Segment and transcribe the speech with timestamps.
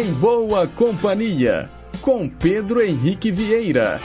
[0.00, 1.68] Em Boa Companhia,
[2.00, 4.00] com Pedro Henrique Vieira.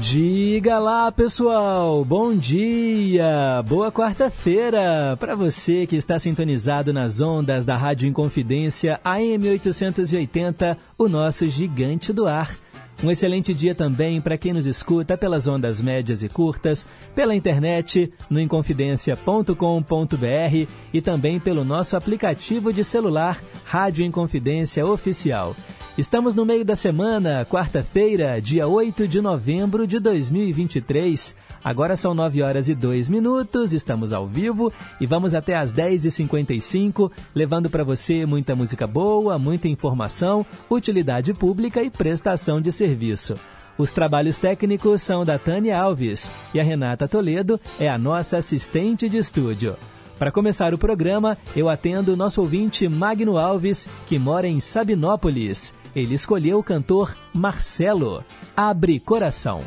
[0.00, 2.04] Diga lá, pessoal.
[2.04, 3.62] Bom dia.
[3.68, 11.06] Boa quarta-feira para você que está sintonizado nas ondas da Rádio Inconfidência AM 880, o
[11.06, 12.63] nosso gigante do ar.
[13.04, 18.10] Um excelente dia também para quem nos escuta pelas ondas médias e curtas, pela internet,
[18.30, 25.54] no inconfidencia.com.br e também pelo nosso aplicativo de celular Rádio Inconfidência Oficial.
[25.98, 31.36] Estamos no meio da semana, quarta-feira, dia 8 de novembro de 2023.
[31.64, 37.10] Agora são 9 horas e 2 minutos, estamos ao vivo e vamos até às 10h55,
[37.34, 43.34] levando para você muita música boa, muita informação, utilidade pública e prestação de serviço.
[43.78, 49.08] Os trabalhos técnicos são da Tânia Alves e a Renata Toledo é a nossa assistente
[49.08, 49.74] de estúdio.
[50.18, 55.74] Para começar o programa, eu atendo o nosso ouvinte Magno Alves, que mora em Sabinópolis.
[55.96, 58.22] Ele escolheu o cantor Marcelo.
[58.56, 59.62] Abre Coração.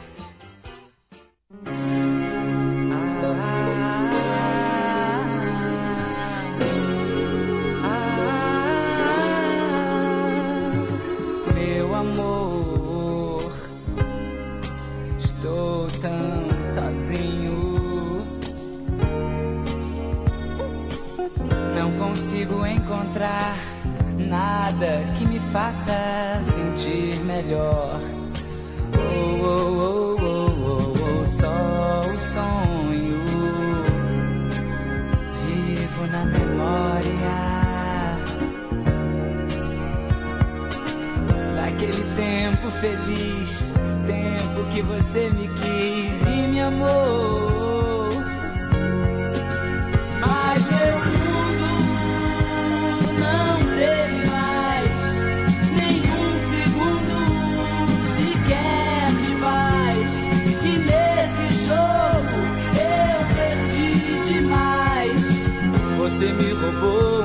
[24.78, 28.00] Nada que me faça sentir melhor.
[28.94, 30.17] Oh, oh, oh,
[41.78, 43.60] daquele tempo feliz,
[44.08, 48.10] tempo que você me quis e me amou.
[50.20, 51.70] Mas meu mundo
[53.20, 54.98] não teve mais
[55.76, 57.16] nenhum segundo
[58.18, 60.12] sequer de paz.
[60.64, 62.38] E nesse jogo
[62.74, 63.92] eu perdi
[64.34, 65.22] demais.
[66.00, 67.17] Você me roubou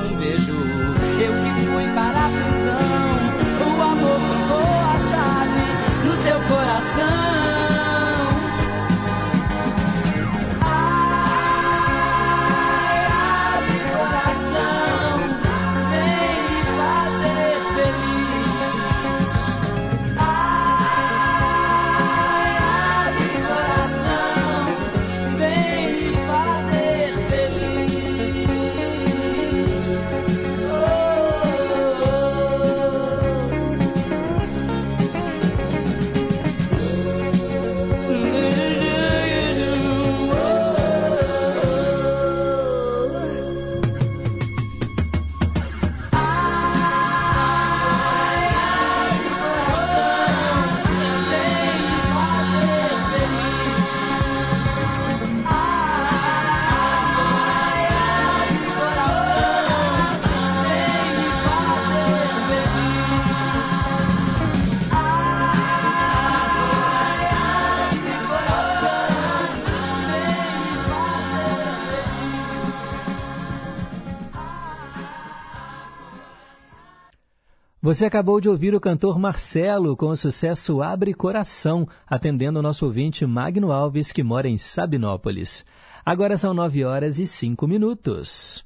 [77.83, 82.85] Você acabou de ouvir o cantor Marcelo com o sucesso Abre Coração, atendendo o nosso
[82.85, 85.65] ouvinte Magno Alves, que mora em Sabinópolis.
[86.05, 88.65] Agora são 9 horas e 5 minutos.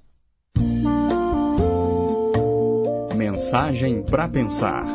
[3.16, 4.86] Mensagem para pensar.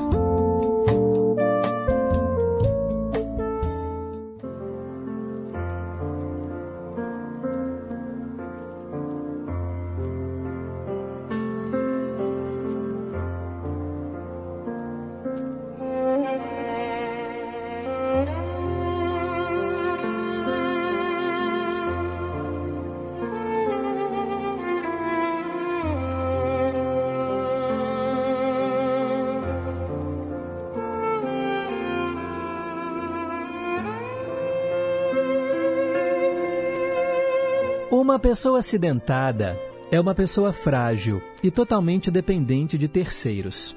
[38.22, 39.58] Pessoa acidentada
[39.90, 43.76] é uma pessoa frágil e totalmente dependente de terceiros.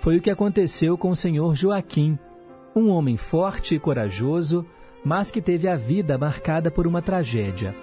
[0.00, 2.18] Foi o que aconteceu com o senhor Joaquim,
[2.76, 4.66] um homem forte e corajoso,
[5.02, 7.74] mas que teve a vida marcada por uma tragédia.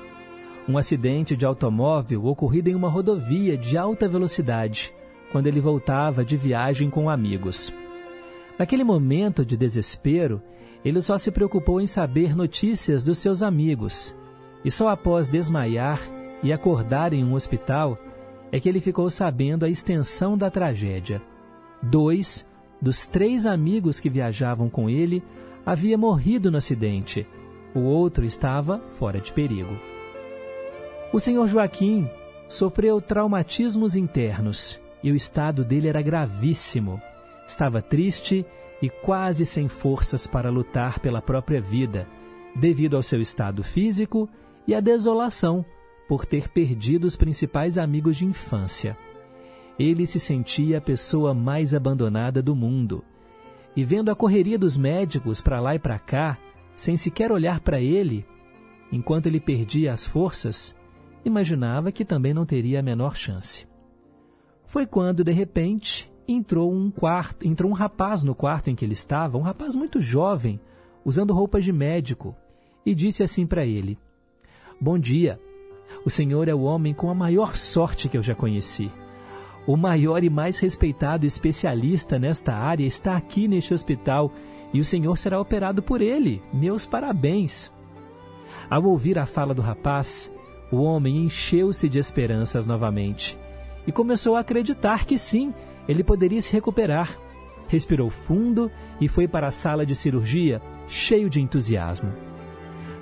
[0.69, 4.93] Um acidente de automóvel ocorrido em uma rodovia de alta velocidade,
[5.31, 7.73] quando ele voltava de viagem com amigos.
[8.55, 10.43] Naquele momento de desespero,
[10.85, 14.15] ele só se preocupou em saber notícias dos seus amigos.
[14.63, 15.99] E só após desmaiar
[16.43, 17.97] e acordar em um hospital
[18.51, 21.21] é que ele ficou sabendo a extensão da tragédia.
[21.81, 22.45] Dois
[22.81, 25.23] dos três amigos que viajavam com ele
[25.65, 27.27] havia morrido no acidente.
[27.73, 29.77] O outro estava fora de perigo.
[31.13, 32.09] O senhor Joaquim
[32.47, 37.01] sofreu traumatismos internos e o estado dele era gravíssimo.
[37.47, 38.45] Estava triste
[38.81, 42.07] e quase sem forças para lutar pela própria vida,
[42.55, 44.29] devido ao seu estado físico
[44.67, 45.65] e à desolação
[46.07, 48.97] por ter perdido os principais amigos de infância.
[49.79, 53.03] Ele se sentia a pessoa mais abandonada do mundo.
[53.75, 56.37] E vendo a correria dos médicos para lá e para cá,
[56.75, 58.25] sem sequer olhar para ele,
[58.91, 60.75] enquanto ele perdia as forças,
[61.23, 63.65] imaginava que também não teria a menor chance.
[64.65, 68.93] Foi quando, de repente, entrou um quarto, entrou um rapaz no quarto em que ele
[68.93, 70.59] estava, um rapaz muito jovem,
[71.05, 72.35] usando roupas de médico,
[72.85, 73.97] e disse assim para ele:
[74.83, 75.39] Bom dia.
[76.03, 78.89] O senhor é o homem com a maior sorte que eu já conheci.
[79.67, 84.33] O maior e mais respeitado especialista nesta área está aqui neste hospital
[84.73, 86.41] e o senhor será operado por ele.
[86.51, 87.71] Meus parabéns.
[88.67, 90.31] Ao ouvir a fala do rapaz,
[90.71, 93.37] o homem encheu-se de esperanças novamente
[93.85, 95.53] e começou a acreditar que sim,
[95.87, 97.15] ele poderia se recuperar.
[97.67, 102.11] Respirou fundo e foi para a sala de cirurgia cheio de entusiasmo.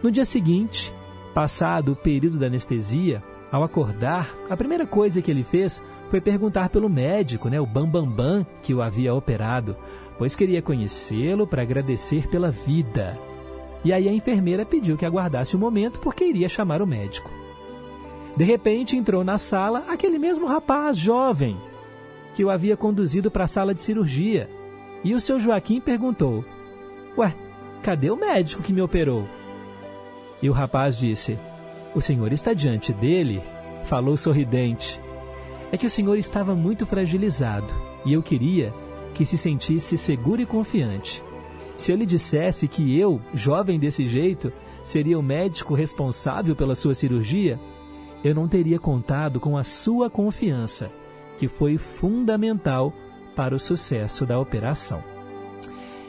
[0.04, 0.94] No dia seguinte,
[1.40, 6.68] passado o período da anestesia, ao acordar, a primeira coisa que ele fez foi perguntar
[6.68, 9.78] pelo médico, né, o Bambambam, Bam Bam, que o havia operado,
[10.18, 13.18] pois queria conhecê-lo para agradecer pela vida.
[13.86, 17.32] E aí a enfermeira pediu que aguardasse um momento porque iria chamar o médico.
[18.36, 21.56] De repente entrou na sala aquele mesmo rapaz jovem
[22.36, 24.50] que o havia conduzido para a sala de cirurgia.
[25.06, 26.44] E o seu Joaquim perguntou:
[27.18, 27.34] Ué,
[27.82, 29.39] cadê o médico que me operou?
[30.42, 31.38] E o rapaz disse:
[31.94, 33.42] O senhor está diante dele?
[33.86, 35.00] Falou sorridente.
[35.72, 37.74] É que o senhor estava muito fragilizado
[38.06, 38.74] e eu queria
[39.14, 41.24] que se sentisse seguro e confiante.
[41.78, 44.52] Se eu lhe dissesse que eu, jovem desse jeito,
[44.84, 47.60] seria o médico responsável pela sua cirurgia,
[48.24, 50.92] eu não teria contado com a sua confiança,
[51.38, 52.94] que foi fundamental
[53.36, 55.02] para o sucesso da operação.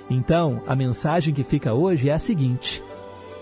[0.09, 2.83] Então, a mensagem que fica hoje é a seguinte: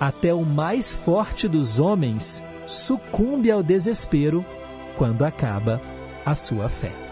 [0.00, 4.44] até o mais forte dos homens sucumbe ao desespero
[4.96, 5.80] quando acaba
[6.24, 7.07] a sua fé.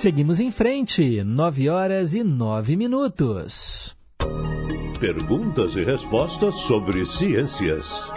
[0.00, 3.94] Seguimos em frente, 9 horas e 9 minutos.
[4.98, 8.10] Perguntas e respostas sobre ciências.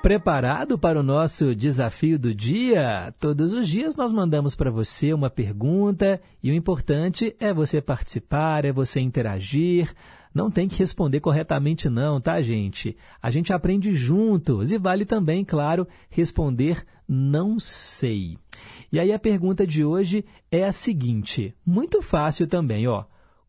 [0.00, 3.12] Preparado para o nosso desafio do dia?
[3.20, 8.64] Todos os dias nós mandamos para você uma pergunta e o importante é você participar,
[8.64, 9.94] é você interagir.
[10.34, 12.96] Não tem que responder corretamente, não, tá, gente?
[13.20, 18.38] A gente aprende juntos e vale também, claro, responder não sei.
[18.90, 23.04] E aí a pergunta de hoje é a seguinte, muito fácil também, ó.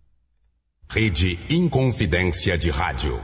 [0.88, 3.20] Rede Inconfidência de Rádio.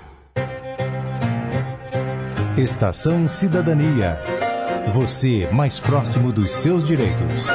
[2.59, 4.21] Estação Cidadania.
[4.93, 7.47] Você mais próximo dos seus direitos.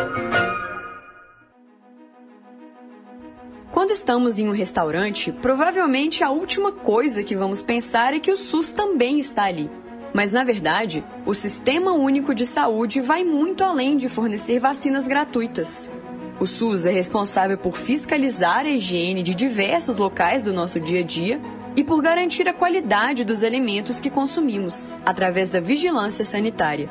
[3.89, 8.38] Quando estamos em um restaurante, provavelmente a última coisa que vamos pensar é que o
[8.38, 9.67] SUS também está ali.
[10.13, 15.91] Mas, na verdade, o Sistema Único de Saúde vai muito além de fornecer vacinas gratuitas.
[16.39, 21.03] O SUS é responsável por fiscalizar a higiene de diversos locais do nosso dia a
[21.03, 21.41] dia
[21.75, 26.88] e por garantir a qualidade dos alimentos que consumimos, através da vigilância sanitária.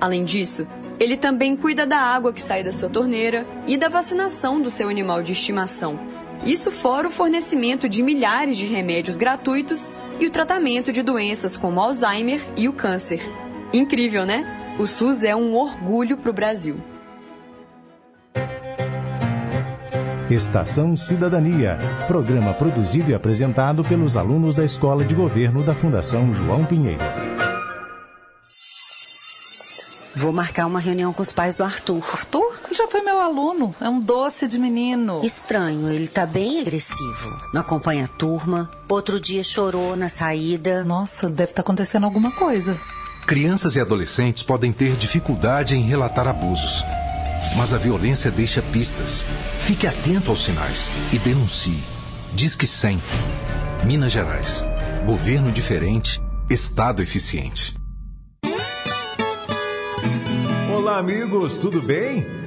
[0.00, 0.66] Além disso,
[0.98, 4.88] ele também cuida da água que sai da sua torneira e da vacinação do seu
[4.88, 10.92] animal de estimação isso fora o fornecimento de milhares de remédios gratuitos e o tratamento
[10.92, 13.20] de doenças como Alzheimer e o câncer.
[13.72, 14.76] Incrível, né?
[14.78, 16.76] O SUS é um orgulho para o Brasil.
[20.30, 26.66] Estação Cidadania, programa produzido e apresentado pelos alunos da Escola de Governo da Fundação João
[26.66, 27.02] Pinheiro.
[30.14, 32.04] Vou marcar uma reunião com os pais do Arthur.
[32.12, 32.57] Arthur?
[32.70, 33.74] Já foi meu aluno.
[33.80, 35.20] É um doce de menino.
[35.24, 37.36] Estranho, ele tá bem agressivo.
[37.52, 38.70] Não acompanha a turma.
[38.88, 40.84] Outro dia chorou na saída.
[40.84, 42.78] Nossa, deve estar tá acontecendo alguma coisa.
[43.26, 46.84] Crianças e adolescentes podem ter dificuldade em relatar abusos.
[47.56, 49.24] Mas a violência deixa pistas.
[49.58, 51.82] Fique atento aos sinais e denuncie.
[52.34, 53.00] Diz que 100.
[53.84, 54.64] Minas Gerais.
[55.06, 56.20] Governo diferente,
[56.50, 57.74] Estado eficiente.
[60.74, 62.37] Olá, amigos, tudo bem?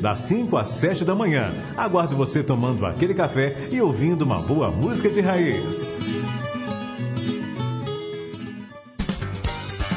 [0.00, 1.52] das 5 às 7 da manhã.
[1.76, 5.94] Aguardo você tomando aquele café e ouvindo uma boa música de raiz.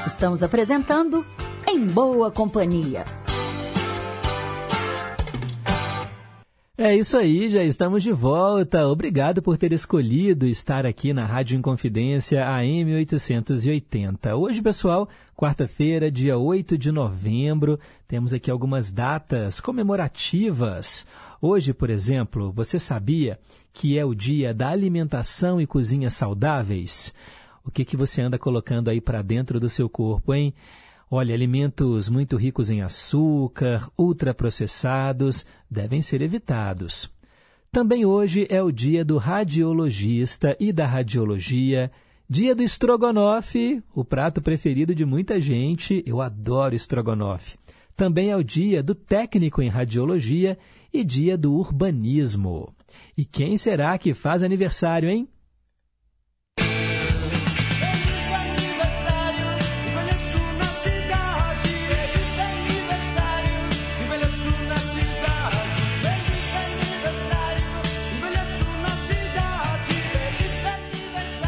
[0.05, 1.25] Estamos apresentando
[1.67, 3.03] Em Boa Companhia.
[6.75, 8.87] É isso aí, já estamos de volta.
[8.87, 14.35] Obrigado por ter escolhido estar aqui na Rádio Inconfidência AM 880.
[14.35, 21.05] Hoje, pessoal, quarta-feira, dia 8 de novembro, temos aqui algumas datas comemorativas.
[21.41, 23.39] Hoje, por exemplo, você sabia
[23.73, 27.13] que é o dia da alimentação e cozinha saudáveis?
[27.65, 30.53] O que, que você anda colocando aí para dentro do seu corpo, hein?
[31.09, 37.11] Olha, alimentos muito ricos em açúcar, ultraprocessados, devem ser evitados.
[37.71, 41.91] Também hoje é o dia do radiologista e da radiologia,
[42.33, 46.03] dia do estrogonofe, o prato preferido de muita gente.
[46.03, 47.59] Eu adoro estrogonofe.
[47.95, 50.57] Também é o dia do técnico em radiologia
[50.91, 52.73] e dia do urbanismo.
[53.15, 55.27] E quem será que faz aniversário, hein?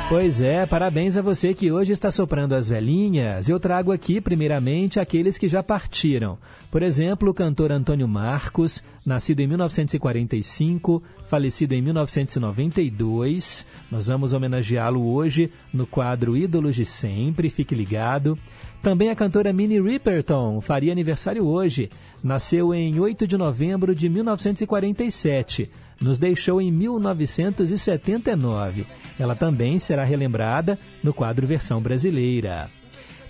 [0.08, 3.50] Pois é, parabéns a você que hoje está soprando as velhinhas.
[3.50, 6.38] Eu trago aqui, primeiramente, aqueles que já partiram.
[6.70, 13.66] Por exemplo, o cantor Antônio Marcos, nascido em 1945, falecido em 1992.
[13.92, 18.38] Nós vamos homenageá-lo hoje no quadro Ídolos de Sempre, fique ligado.
[18.84, 21.90] Também a cantora Minnie Riperton faria aniversário hoje.
[22.24, 28.86] Nasceu em 8 de novembro de 1947 nos deixou em 1979.
[29.20, 32.70] Ela também será relembrada no quadro Versão Brasileira.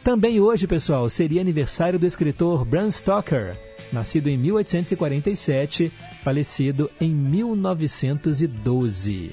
[0.04, 3.58] Também hoje, pessoal, seria aniversário do escritor Bram Stoker,
[3.92, 5.92] nascido em 1847,
[6.24, 9.32] falecido em 1912.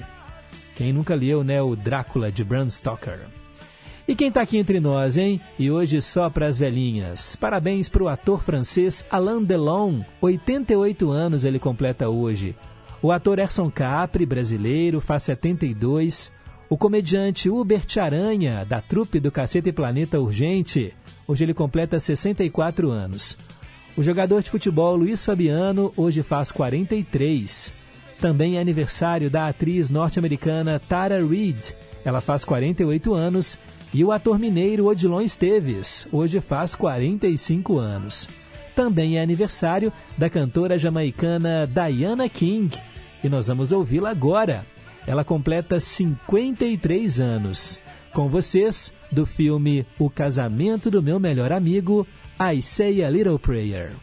[0.75, 3.19] Quem nunca leu, né, o Drácula de Bram Stoker?
[4.07, 5.39] E quem está aqui entre nós, hein?
[5.57, 7.37] E hoje só para as velhinhas.
[7.37, 12.53] Parabéns para o ator francês Alain Delon, 88 anos ele completa hoje.
[13.03, 16.31] O ator Erson Capri, brasileiro, faz 72.
[16.69, 20.93] O comediante Hubert Aranha, da trupe do Cacete Planeta Urgente,
[21.27, 23.37] hoje ele completa 64 anos.
[23.97, 27.73] O jogador de futebol Luiz Fabiano hoje faz 43.
[28.21, 33.59] Também é aniversário da atriz norte-americana Tara Reid, ela faz 48 anos.
[33.93, 38.29] E o ator mineiro Odilon Esteves, hoje faz 45 anos.
[38.73, 42.75] Também é aniversário da cantora jamaicana Diana King,
[43.23, 44.65] e nós vamos ouvi-la agora.
[45.07, 47.79] Ela completa 53 anos.
[48.13, 52.05] Com vocês, do filme O Casamento do Meu Melhor Amigo,
[52.39, 53.93] I Say a Little Prayer.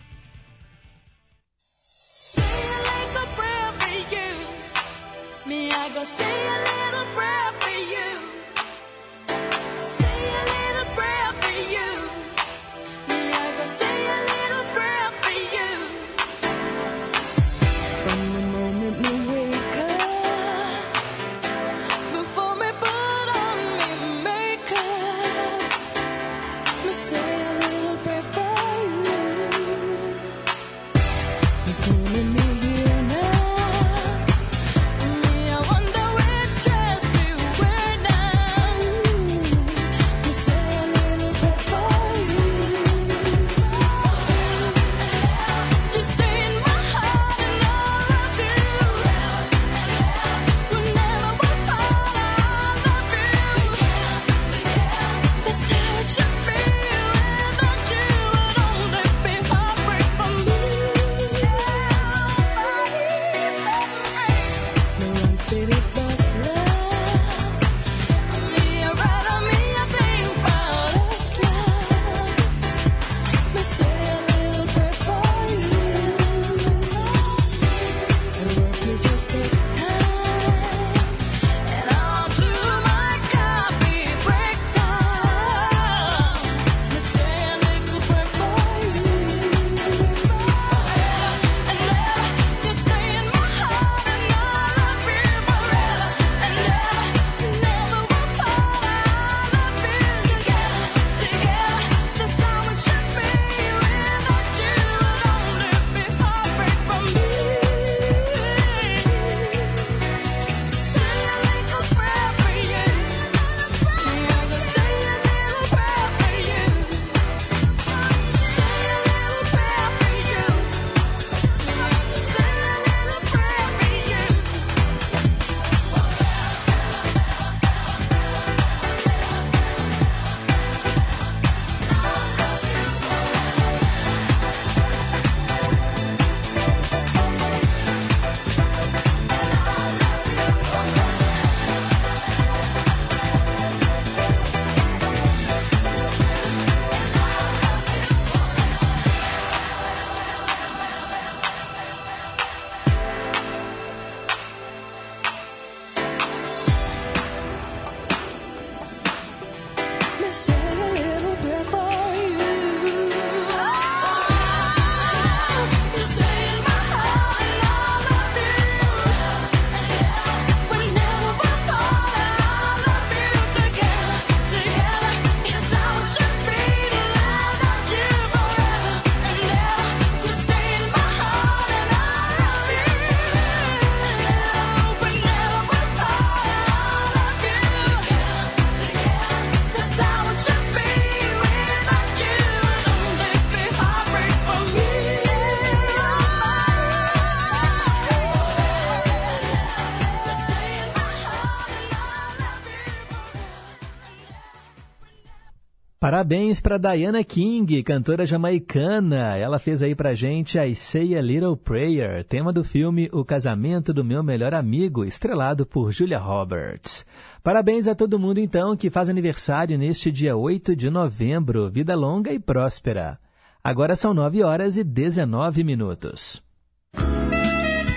[206.10, 209.36] Parabéns para Diana King, cantora jamaicana.
[209.36, 213.94] Ela fez aí pra gente I Say a Little Prayer, tema do filme O Casamento
[213.94, 217.06] do Meu Melhor Amigo, estrelado por Julia Roberts.
[217.44, 221.70] Parabéns a todo mundo então que faz aniversário neste dia 8 de novembro.
[221.70, 223.16] Vida longa e próspera.
[223.62, 226.42] Agora são 9 horas e 19 minutos.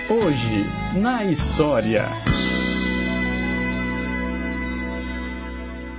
[0.08, 2.04] Hoje, na história.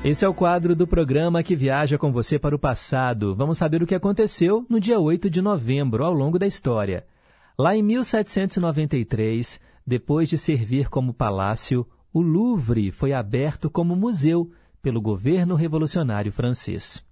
[0.05, 3.33] Esse é o quadro do programa que viaja com você para o passado.
[3.33, 7.07] Vamos saber o que aconteceu no dia 8 de novembro, ao longo da história.
[7.57, 15.01] Lá em 1793, depois de servir como palácio, o Louvre foi aberto como museu pelo
[15.01, 17.03] governo revolucionário francês.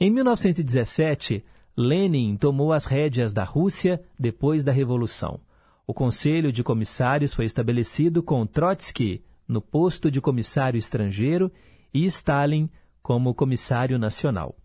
[0.00, 1.44] Em 1917,
[1.76, 5.38] Lenin tomou as rédeas da Rússia depois da Revolução.
[5.86, 11.52] O Conselho de Comissários foi estabelecido com Trotsky no posto de comissário estrangeiro
[11.94, 12.68] e Stalin
[13.00, 14.56] como comissário nacional.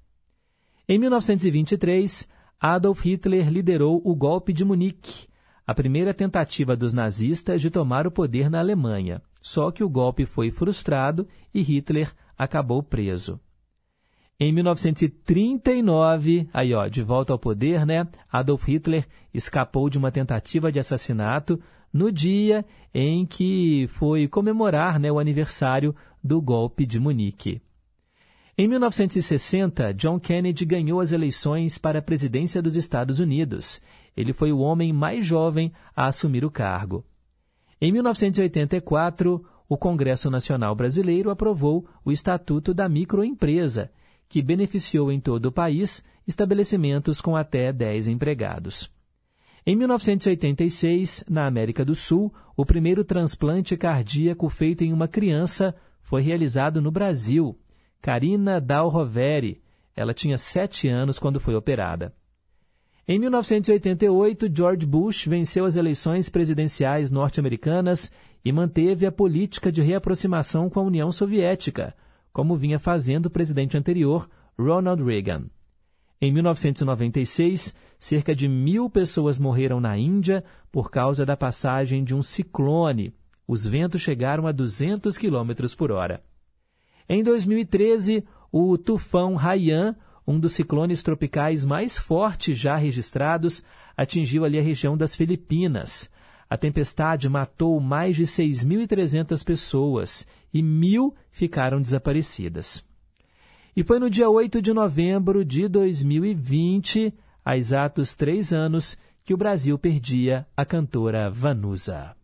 [0.88, 2.28] Em 1923,
[2.60, 5.28] Adolf Hitler liderou o golpe de Munique,
[5.68, 9.22] a primeira tentativa dos nazistas de tomar o poder na Alemanha.
[9.39, 13.39] Só que o golpe foi frustrado e Hitler acabou preso.
[14.39, 18.08] Em 1939, aí ó, de volta ao poder, né?
[18.32, 25.12] Adolf Hitler escapou de uma tentativa de assassinato no dia em que foi comemorar né,
[25.12, 27.62] o aniversário do golpe de Munique.
[28.58, 33.82] Em 1960, John Kennedy ganhou as eleições para a presidência dos Estados Unidos.
[34.17, 37.06] Ele foi o homem mais jovem a assumir o cargo.
[37.80, 43.89] Em 1984, o Congresso Nacional Brasileiro aprovou o Estatuto da Microempresa,
[44.28, 48.91] que beneficiou em todo o país estabelecimentos com até 10 empregados.
[49.65, 56.22] Em 1986, na América do Sul, o primeiro transplante cardíaco feito em uma criança foi
[56.22, 57.58] realizado no Brasil.
[58.02, 59.62] Karina Dal Roveri.
[59.95, 62.13] Ela tinha sete anos quando foi operada.
[63.08, 68.12] Em 1988, George Bush venceu as eleições presidenciais norte-americanas
[68.45, 71.95] e manteve a política de reaproximação com a União Soviética,
[72.32, 75.45] como vinha fazendo o presidente anterior, Ronald Reagan.
[76.22, 82.22] Em 1996, cerca de mil pessoas morreram na Índia por causa da passagem de um
[82.22, 83.14] ciclone.
[83.46, 86.24] Os ventos chegaram a 200 km por hora.
[87.10, 93.64] Em 2013, o tufão Haiyan, um dos ciclones tropicais mais fortes já registrados,
[93.98, 96.10] atingiu ali a região das Filipinas.
[96.50, 102.86] A tempestade matou mais de 6.300 pessoas e mil ficaram desaparecidas.
[103.76, 107.14] E foi no dia 8 de novembro de 2020
[107.50, 112.19] há exatos três anos que o Brasil perdia a cantora Vanusa.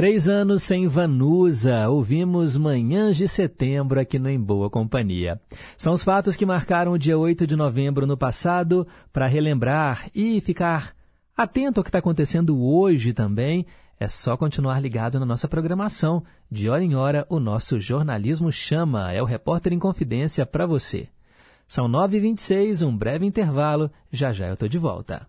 [0.00, 5.38] Três anos sem Vanusa, ouvimos Manhãs de Setembro aqui no Em Boa Companhia.
[5.76, 10.40] São os fatos que marcaram o dia 8 de novembro no passado, para relembrar e
[10.40, 10.94] ficar
[11.36, 13.66] atento ao que está acontecendo hoje também.
[13.98, 16.24] É só continuar ligado na nossa programação.
[16.50, 19.12] De hora em hora, o nosso jornalismo chama.
[19.12, 21.10] É o Repórter em Confidência para você.
[21.68, 23.90] São 9h26, um breve intervalo.
[24.10, 25.28] Já já eu estou de volta.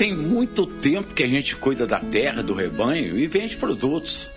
[0.00, 4.30] Tem muito tempo que a gente cuida da terra, do rebanho e vende produtos.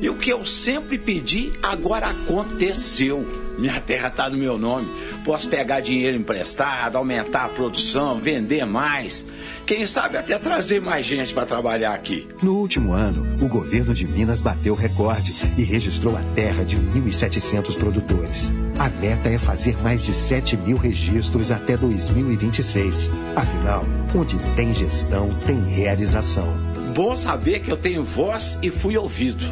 [0.00, 3.22] E o que eu sempre pedi, agora aconteceu.
[3.58, 4.88] Minha terra está no meu nome.
[5.22, 9.26] Posso pegar dinheiro emprestado, aumentar a produção, vender mais.
[9.66, 12.26] Quem sabe até trazer mais gente para trabalhar aqui.
[12.42, 17.76] No último ano, o governo de Minas bateu recorde e registrou a terra de 1.700
[17.76, 18.50] produtores.
[18.78, 23.10] A meta é fazer mais de 7 mil registros até 2026.
[23.36, 23.84] Afinal,
[24.14, 26.46] onde tem gestão, tem realização.
[26.94, 29.44] Bom saber que eu tenho voz e fui ouvido.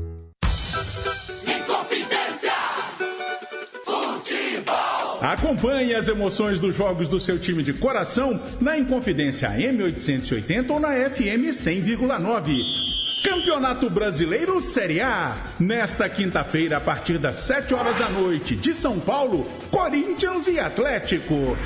[5.22, 10.90] Acompanhe as emoções dos jogos do seu time de coração na Inconfidência M880 ou na
[11.10, 12.91] FM 100,9.
[13.24, 15.36] Campeonato Brasileiro Série A.
[15.60, 21.58] Nesta quinta-feira, a partir das 7 horas da noite, de São Paulo, Corinthians e Atlético.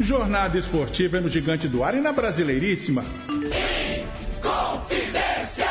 [0.00, 3.04] Jornada esportiva no Gigante do Ar e na Brasileiríssima.
[4.40, 5.68] Confidência!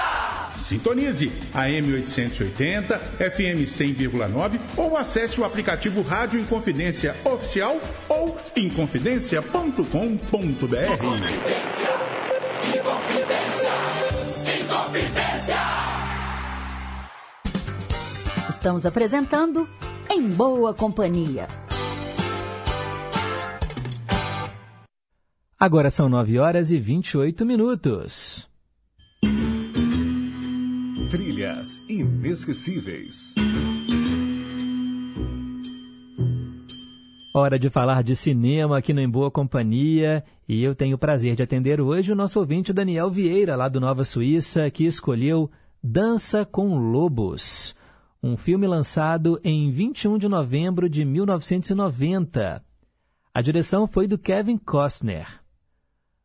[0.60, 9.84] Sintonize a M880, FM 100,9 ou acesse o aplicativo Rádio Inconfidência Oficial ou inconfidência.com.br.
[10.94, 12.11] Inconfidência!
[18.62, 19.68] Estamos apresentando
[20.08, 21.48] Em Boa Companhia.
[25.60, 28.48] Agora são 9 horas e 28 minutos.
[31.10, 33.34] Trilhas inesquecíveis.
[37.34, 40.24] Hora de falar de cinema aqui no Em Boa Companhia.
[40.48, 43.80] E eu tenho o prazer de atender hoje o nosso ouvinte Daniel Vieira, lá do
[43.80, 45.50] Nova Suíça, que escolheu
[45.84, 47.76] Dança com Lobos,
[48.24, 52.64] um filme lançado em 21 de novembro de 1990.
[53.34, 55.42] A direção foi do Kevin Costner.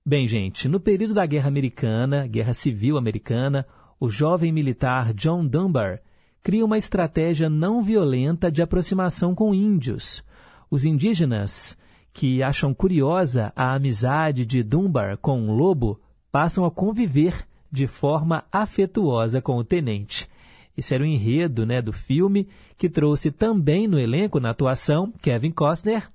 [0.04, 3.66] Bem, gente, no período da Guerra Americana, Guerra Civil Americana,
[3.98, 6.02] o jovem militar John Dunbar
[6.42, 10.22] cria uma estratégia não violenta de aproximação com índios.
[10.70, 11.78] Os indígenas,
[12.12, 15.98] que acham curiosa a amizade de Dunbar com um lobo,
[16.30, 20.28] passam a conviver de forma afetuosa com o tenente.
[20.76, 25.50] Esse era o enredo né, do filme, que trouxe também no elenco, na atuação, Kevin
[25.50, 26.10] Costner,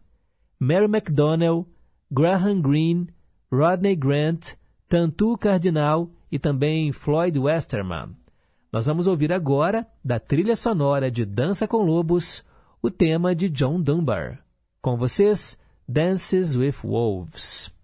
[0.60, 1.67] Mary McDonnell,
[2.12, 3.08] Graham Greene,
[3.52, 4.54] Rodney Grant,
[4.88, 8.15] Tantu Cardinal e também Floyd Westerman.
[8.71, 12.45] Nós vamos ouvir agora, da trilha sonora de Dança com Lobos,
[12.82, 14.43] o tema de John Dunbar.
[14.82, 17.81] Com vocês, Dances with Wolves.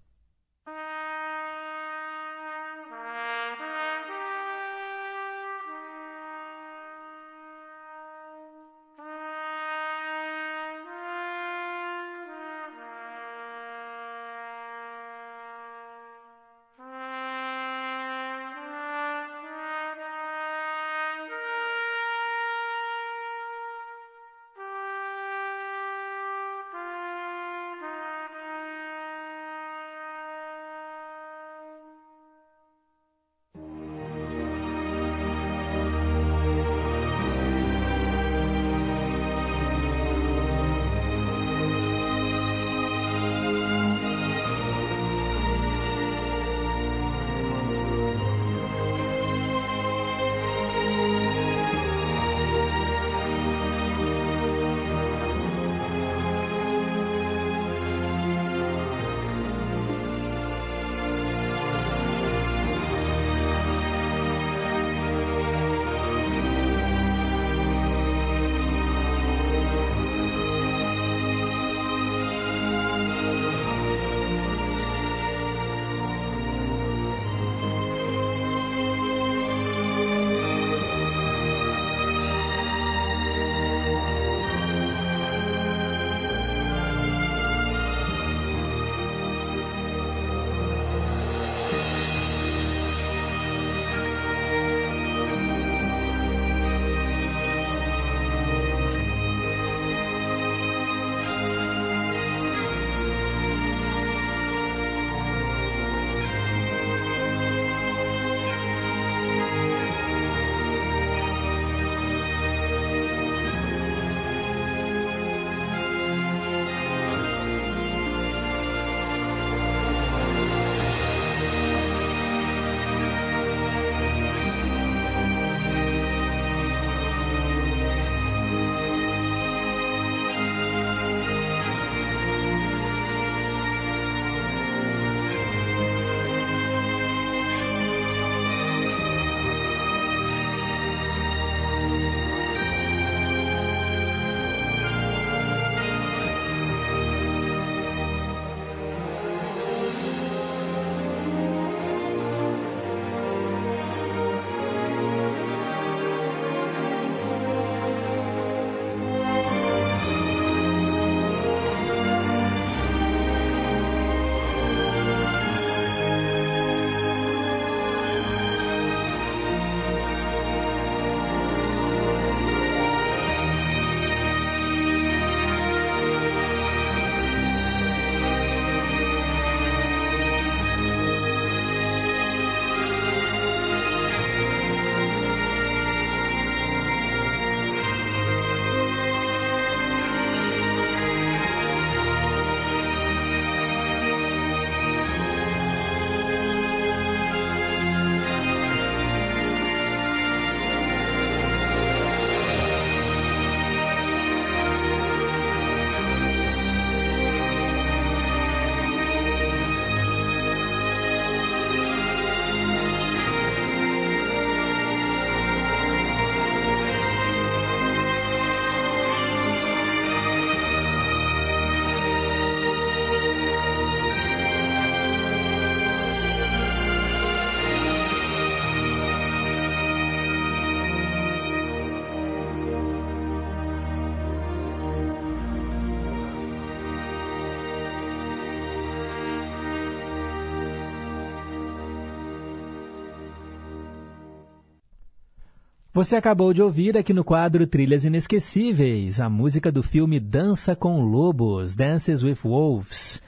[245.97, 251.01] Você acabou de ouvir aqui no quadro Trilhas Inesquecíveis a música do filme Dança com
[251.01, 253.19] Lobos, Dances with Wolves.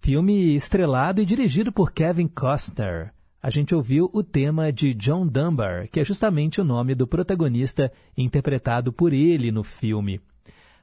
[0.00, 3.14] Filme estrelado e dirigido por Kevin Costner.
[3.40, 7.92] A gente ouviu o tema de John Dunbar, que é justamente o nome do protagonista
[8.18, 10.20] interpretado por ele no filme.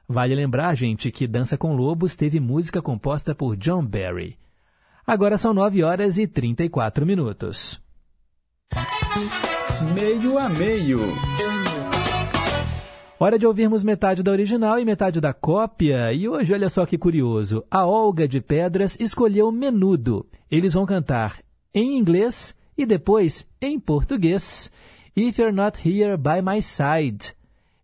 [0.08, 4.38] Vale lembrar, gente, que Dança com Lobos teve música composta por John Barry.
[5.06, 7.78] Agora são 9 horas e 34 minutos.
[9.80, 10.98] Meio a meio.
[13.20, 16.12] Hora de ouvirmos metade da original e metade da cópia.
[16.12, 17.64] E hoje, olha só que curioso.
[17.70, 20.26] A Olga de Pedras escolheu Menudo.
[20.50, 21.38] Eles vão cantar
[21.72, 24.68] em inglês e depois em português.
[25.16, 27.36] If You're Not Here by My Side.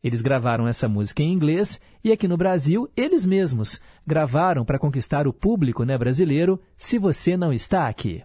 [0.03, 5.29] Eles gravaram essa música em inglês e aqui no Brasil, eles mesmos gravaram para conquistar
[5.29, 8.25] o público né, brasileiro Se Você Não Está Aqui.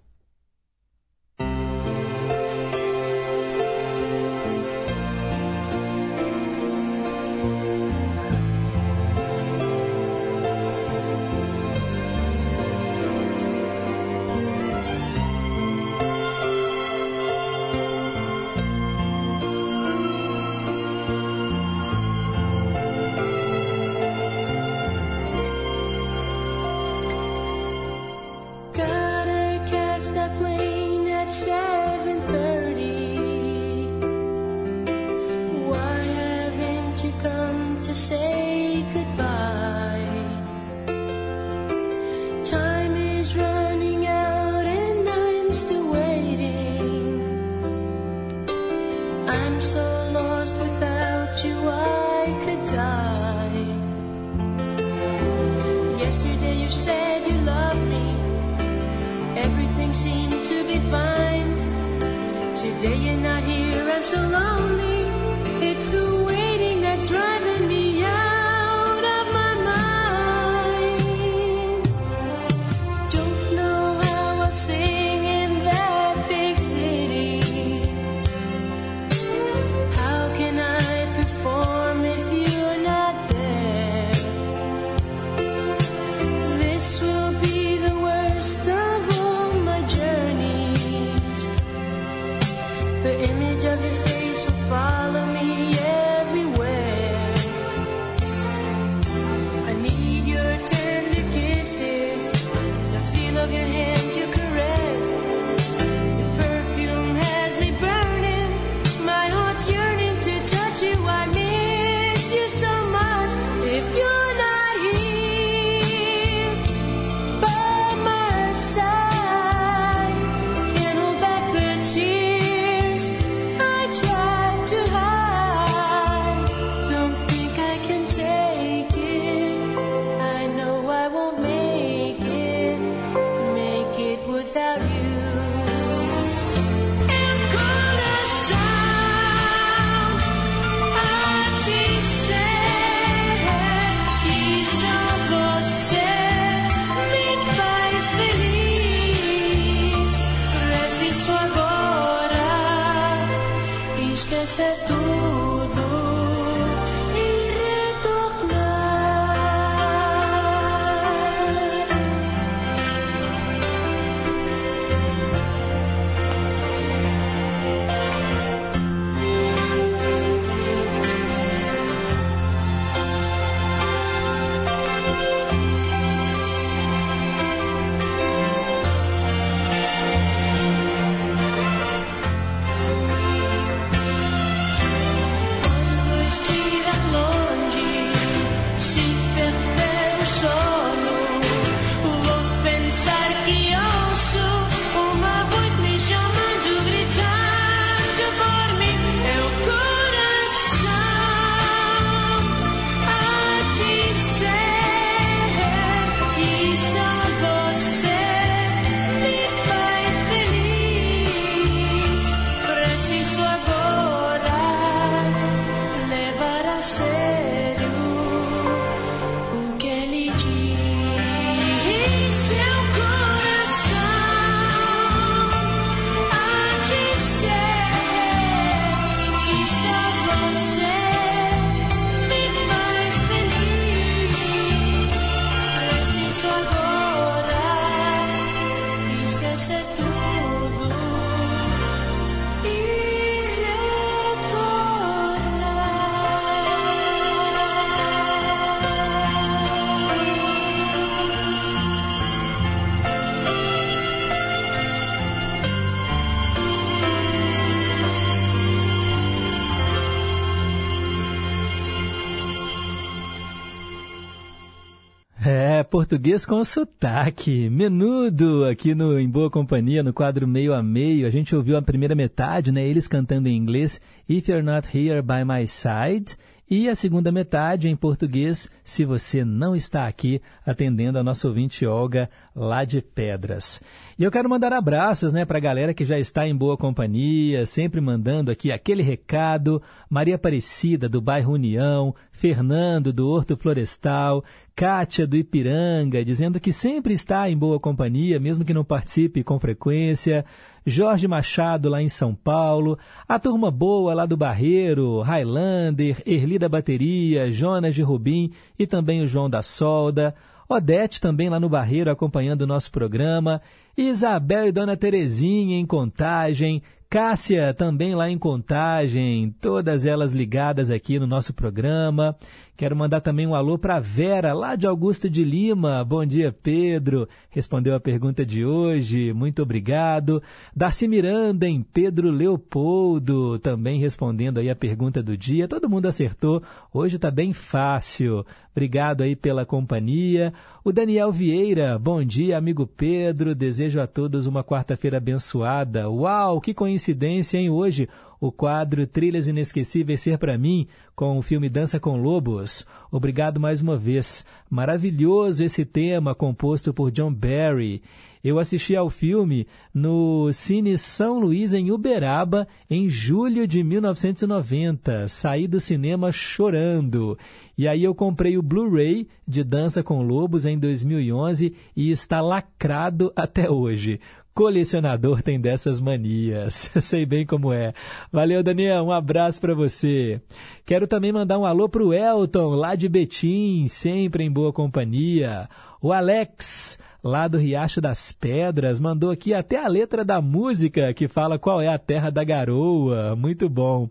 [265.90, 267.68] Português com sotaque.
[267.70, 271.26] Menudo aqui no Em Boa Companhia, no quadro Meio a Meio.
[271.26, 272.88] A gente ouviu a primeira metade, né?
[272.88, 276.38] Eles cantando em inglês If You're Not Here by My Side.
[276.72, 281.84] E a segunda metade em português, se você não está aqui atendendo a nossa ouvinte
[281.84, 283.82] Olga lá de Pedras.
[284.20, 287.66] E eu quero mandar abraços né, para a galera que já está em boa companhia,
[287.66, 289.82] sempre mandando aqui aquele recado.
[290.08, 294.44] Maria Aparecida, do bairro União, Fernando, do Horto Florestal,
[294.80, 299.60] Kátia, do Ipiranga, dizendo que sempre está em boa companhia, mesmo que não participe com
[299.60, 300.46] frequência.
[300.86, 302.98] Jorge Machado, lá em São Paulo.
[303.28, 309.22] A turma boa lá do Barreiro, Highlander, Erli da Bateria, Jonas de Rubim e também
[309.22, 310.34] o João da Solda.
[310.70, 313.62] Odete também lá no Barreiro acompanhando o nosso programa.
[313.98, 316.82] Isabel e Dona Terezinha em Contagem.
[317.10, 322.38] Cássia também lá em Contagem, todas elas ligadas aqui no nosso programa.
[322.80, 326.02] Quero mandar também um alô para Vera, lá de Augusto de Lima.
[326.06, 327.28] Bom dia, Pedro.
[327.50, 329.34] Respondeu a pergunta de hoje.
[329.34, 330.42] Muito obrigado.
[330.74, 335.68] Darcy Miranda em Pedro Leopoldo, também respondendo aí a pergunta do dia.
[335.68, 336.64] Todo mundo acertou.
[336.94, 338.46] Hoje está bem fácil.
[338.72, 340.54] Obrigado aí pela companhia.
[340.82, 343.54] O Daniel Vieira, bom dia, amigo Pedro.
[343.54, 346.10] Desejo a todos uma quarta-feira abençoada.
[346.10, 347.70] Uau, que coincidência, hein?
[347.70, 348.08] Hoje,
[348.40, 352.86] o quadro Trilhas Inesquecíveis Ser para Mim, com o filme Dança com Lobos.
[353.12, 354.46] Obrigado mais uma vez.
[354.70, 358.02] Maravilhoso esse tema composto por John Barry.
[358.42, 365.28] Eu assisti ao filme no Cine São Luís, em Uberaba, em julho de 1990.
[365.28, 367.38] Saí do cinema chorando.
[367.78, 373.32] E aí eu comprei o Blu-ray de Dança com Lobos em 2011 e está lacrado
[373.36, 374.22] até hoje.
[374.54, 376.92] Colecionador tem dessas manias.
[377.02, 377.94] Sei bem como é.
[378.32, 379.06] Valeu, Daniel.
[379.06, 380.42] Um abraço para você.
[380.86, 385.68] Quero também mandar um alô pro Elton, lá de Betim, sempre em boa companhia.
[386.02, 391.28] O Alex, lá do Riacho das Pedras, mandou aqui até a letra da música que
[391.28, 393.36] fala qual é a terra da garoa.
[393.36, 394.10] Muito bom.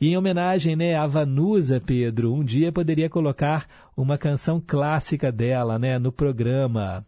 [0.00, 3.66] E em homenagem né, à Vanusa, Pedro, um dia poderia colocar
[3.96, 7.04] uma canção clássica dela né, no programa.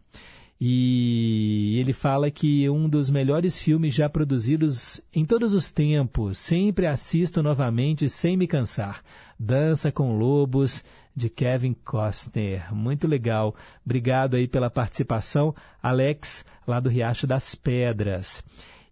[0.61, 6.85] E ele fala que um dos melhores filmes já produzidos em todos os tempos, sempre
[6.85, 9.01] assisto novamente sem me cansar.
[9.39, 10.83] Dança com Lobos,
[11.15, 12.73] de Kevin Costner.
[12.73, 13.55] Muito legal.
[13.85, 18.43] Obrigado aí pela participação, Alex, lá do Riacho das Pedras.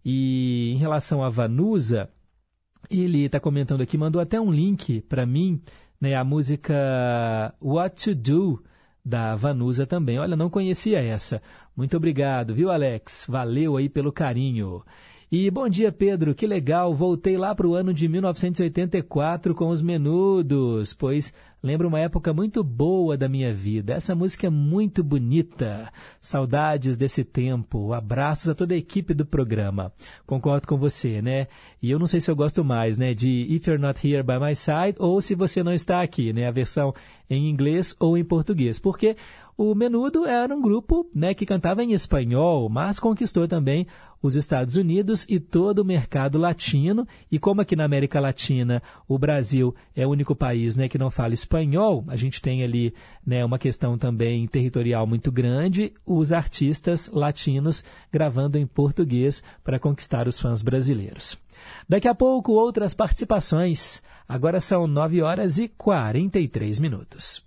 [0.03, 2.09] E em relação a Vanusa,
[2.89, 5.61] ele está comentando aqui, mandou até um link para mim,
[5.99, 8.63] né, a música What to Do,
[9.07, 10.19] da Vanusa também.
[10.19, 11.41] Olha, não conhecia essa.
[11.75, 13.25] Muito obrigado, viu, Alex?
[13.29, 14.83] Valeu aí pelo carinho.
[15.29, 16.33] E bom dia, Pedro.
[16.33, 16.95] Que legal.
[16.95, 22.63] Voltei lá para o ano de 1984 com os Menudos, pois lembro uma época muito
[22.63, 23.95] boa da minha vida.
[23.95, 25.91] Essa música é muito bonita.
[26.21, 27.91] Saudades desse tempo.
[27.91, 29.91] Abraços a toda a equipe do programa.
[30.25, 31.47] Concordo com você, né?
[31.81, 34.39] E eu não sei se eu gosto mais, né, de If You're Not Here by
[34.39, 36.47] My Side ou Se Você Não Está Aqui, né?
[36.47, 36.93] A versão
[37.29, 38.79] em inglês ou em português.
[38.79, 39.17] Porque
[39.57, 43.87] o Menudo era um grupo né, que cantava em espanhol, mas conquistou também
[44.21, 47.07] os Estados Unidos e todo o mercado latino.
[47.31, 51.09] E como aqui na América Latina o Brasil é o único país né, que não
[51.09, 52.93] fala espanhol, a gente tem ali
[53.25, 60.27] né, uma questão também territorial muito grande, os artistas latinos gravando em português para conquistar
[60.27, 61.35] os fãs brasileiros.
[61.89, 64.03] Daqui a pouco, outras participações.
[64.29, 67.46] Agora são 9 horas e 43 minutos.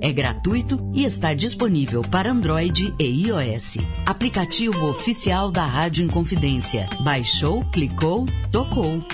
[0.00, 3.78] é gratuito e está disponível para Android e iOS.
[4.06, 6.88] Aplicativo oficial da Rádio Inconfidência.
[7.04, 9.04] Baixou, clicou, tocou.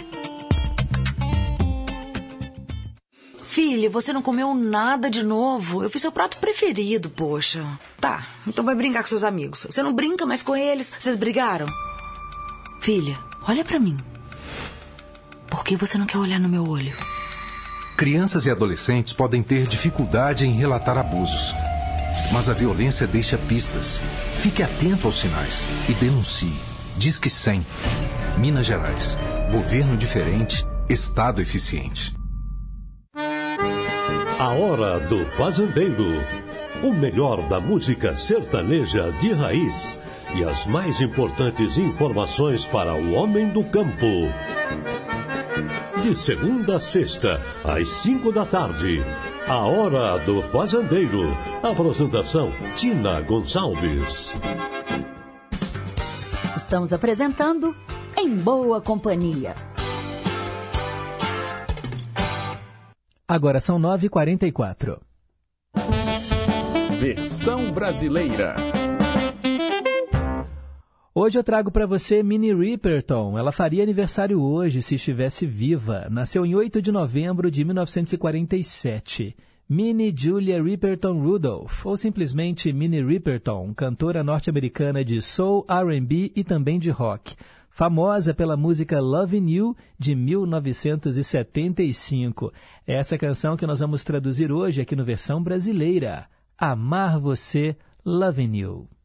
[3.45, 5.83] Filha, você não comeu nada de novo.
[5.83, 7.67] Eu fiz seu prato preferido, poxa.
[7.99, 9.67] Tá, então vai brincar com seus amigos.
[9.69, 10.93] Você não brinca mais com eles?
[10.99, 11.67] Vocês brigaram?
[12.81, 13.19] Filha,
[13.49, 13.97] olha para mim.
[15.49, 16.95] Por que você não quer olhar no meu olho?
[17.97, 21.55] Crianças e adolescentes podem ter dificuldade em relatar abusos.
[22.31, 24.03] Mas a violência deixa pistas.
[24.35, 26.53] Fique atento aos sinais e denuncie.
[26.99, 27.65] Diz que 100.
[28.37, 29.17] Minas Gerais.
[29.51, 32.15] Governo diferente, Estado eficiente.
[34.39, 36.23] A Hora do Fazendeiro.
[36.83, 39.99] O melhor da música sertaneja de raiz
[40.35, 44.05] e as mais importantes informações para o homem do campo.
[46.07, 49.03] De segunda a sexta, às cinco da tarde.
[49.49, 51.25] A Hora do Fazendeiro.
[51.61, 54.33] Apresentação: Tina Gonçalves.
[56.57, 57.75] Estamos apresentando
[58.17, 59.57] Em Boa Companhia.
[63.27, 65.01] Agora são 9h44.
[67.01, 68.55] Versão brasileira.
[71.19, 73.39] Hoje eu trago para você Minnie Riperton.
[73.39, 76.07] Ela faria aniversário hoje se estivesse viva.
[76.11, 79.35] Nasceu em 8 de novembro de 1947.
[79.67, 86.79] Minnie Julia Riperton Rudolph, ou simplesmente Minnie Riperton, cantora norte-americana de soul, R&B e também
[86.79, 87.35] de rock
[87.71, 92.53] famosa pela música Loving You de 1975.
[92.87, 96.27] É essa canção que nós vamos traduzir hoje aqui no versão brasileira.
[96.59, 98.96] Amar Você, Loving You.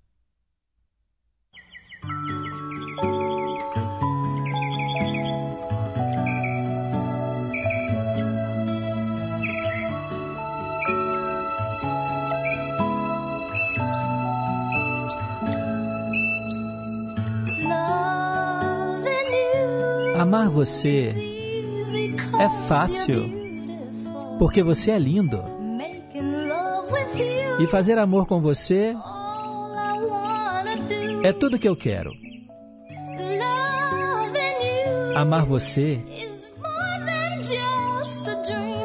[20.21, 21.13] Amar você
[22.39, 23.23] é fácil,
[24.37, 25.43] porque você é lindo.
[27.59, 28.95] E fazer amor com você
[31.23, 32.11] é tudo que eu quero.
[35.15, 36.01] Amar você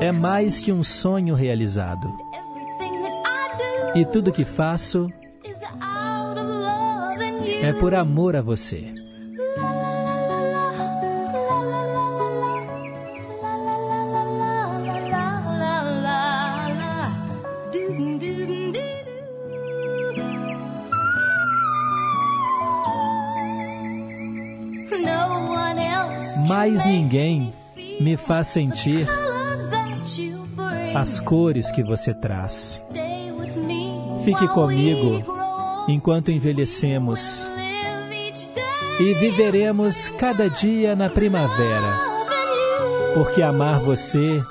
[0.00, 2.12] é mais que um sonho realizado.
[3.94, 5.10] E tudo que faço
[7.62, 8.95] é por amor a você.
[26.66, 27.54] Mais ninguém
[28.00, 29.06] me faz sentir
[30.96, 32.84] as cores que você traz.
[34.24, 35.22] Fique comigo
[35.86, 37.48] enquanto envelhecemos
[38.98, 42.00] e viveremos cada dia na primavera,
[43.14, 44.42] porque amar você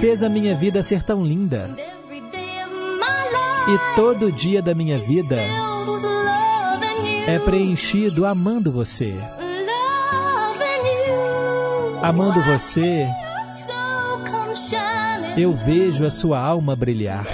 [0.00, 1.68] fez a minha vida ser tão linda.
[3.68, 5.36] E todo dia da minha vida
[7.26, 9.14] é preenchido amando você.
[12.02, 13.06] Amando você,
[15.36, 17.26] eu vejo a sua alma brilhar.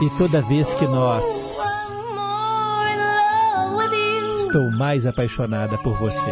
[0.00, 1.58] E toda vez que nós.
[4.40, 6.30] Estou mais apaixonada por você.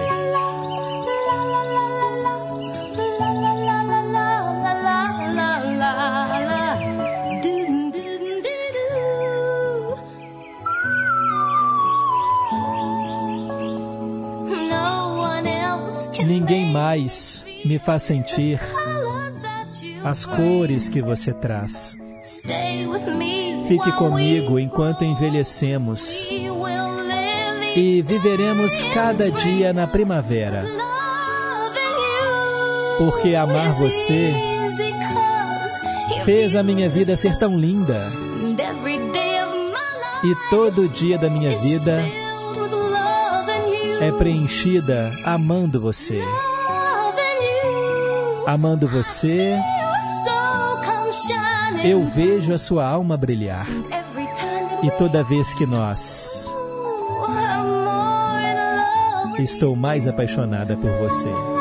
[17.72, 18.60] Me faz sentir
[20.04, 21.96] as cores que você traz.
[23.66, 26.28] Fique comigo enquanto envelhecemos
[27.74, 30.66] e viveremos cada dia na primavera.
[32.98, 34.34] Porque amar você
[36.26, 38.12] fez a minha vida ser tão linda.
[40.24, 42.04] E todo dia da minha vida
[43.98, 46.22] é preenchida amando você.
[48.46, 49.56] Amando você,
[51.84, 53.66] eu vejo a sua alma brilhar.
[54.82, 56.52] E toda vez que nós.
[59.38, 61.51] Estou mais apaixonada por você.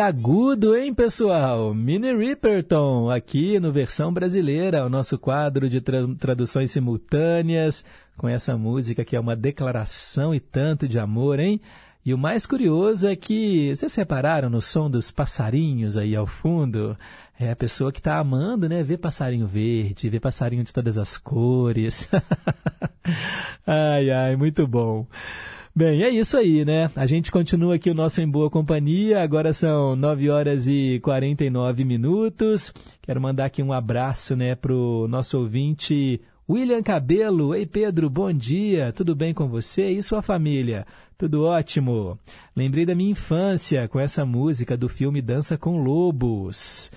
[0.00, 1.74] Agudo, hein, pessoal?
[1.74, 7.84] Minnie Riperton, aqui no versão brasileira, o nosso quadro de tra traduções simultâneas,
[8.16, 11.60] com essa música que é uma declaração e tanto de amor, hein?
[12.04, 16.96] E o mais curioso é que, vocês repararam no som dos passarinhos aí ao fundo?
[17.38, 18.82] É a pessoa que está amando, né?
[18.82, 22.08] Ver passarinho verde, ver passarinho de todas as cores.
[23.66, 25.06] ai, ai, muito bom.
[25.74, 26.90] Bem, é isso aí, né?
[26.96, 29.22] A gente continua aqui o nosso Em Boa Companhia.
[29.22, 32.74] Agora são 9 horas e 49 minutos.
[33.00, 38.92] Quero mandar aqui um abraço, né, pro nosso ouvinte William Cabelo, ei Pedro, bom dia,
[38.92, 40.84] tudo bem com você e sua família?
[41.16, 42.18] Tudo ótimo.
[42.56, 46.90] Lembrei da minha infância com essa música do filme Dança com Lobos.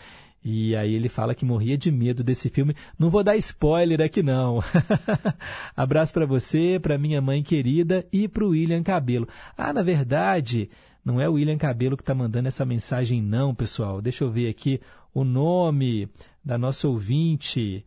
[0.44, 2.76] E aí ele fala que morria de medo desse filme.
[3.00, 4.62] Não vou dar spoiler aqui não.
[5.76, 9.28] Abraço para você, para minha mãe querida e para o William Cabelo.
[9.58, 10.70] Ah, na verdade,
[11.04, 14.02] não é o William Cabelo que está mandando essa mensagem não, pessoal.
[14.02, 14.82] Deixa eu ver aqui
[15.14, 16.10] o nome
[16.44, 17.86] da nossa ouvinte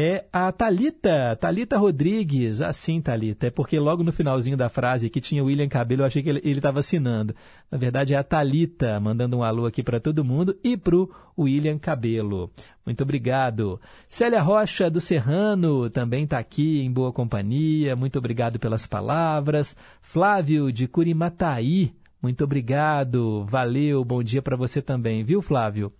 [0.00, 2.62] é a Talita, Talita Rodrigues.
[2.62, 6.22] Assim, Talita, é porque logo no finalzinho da frase que tinha William Cabelo, eu achei
[6.22, 7.34] que ele estava assinando.
[7.68, 11.10] Na verdade, é a Talita mandando um alô aqui para todo mundo e para o
[11.36, 12.48] William Cabelo.
[12.86, 13.80] Muito obrigado.
[14.08, 17.96] Célia Rocha do Serrano também está aqui em boa companhia.
[17.96, 19.76] Muito obrigado pelas palavras.
[20.00, 21.92] Flávio de Curimataí.
[22.22, 23.44] Muito obrigado.
[23.46, 24.04] Valeu.
[24.04, 25.92] Bom dia para você também, viu, Flávio?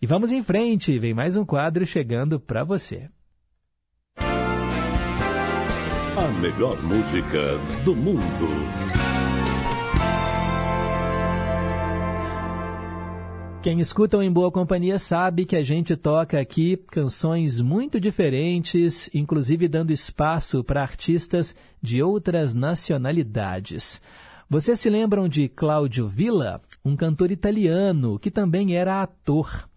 [0.00, 3.08] E vamos em frente, vem mais um quadro chegando para você.
[6.16, 8.48] A melhor música do mundo.
[13.62, 19.68] Quem escuta Em Boa Companhia sabe que a gente toca aqui canções muito diferentes, inclusive
[19.68, 24.00] dando espaço para artistas de outras nacionalidades.
[24.48, 29.68] Vocês se lembram de Cláudio Villa, um cantor italiano que também era ator?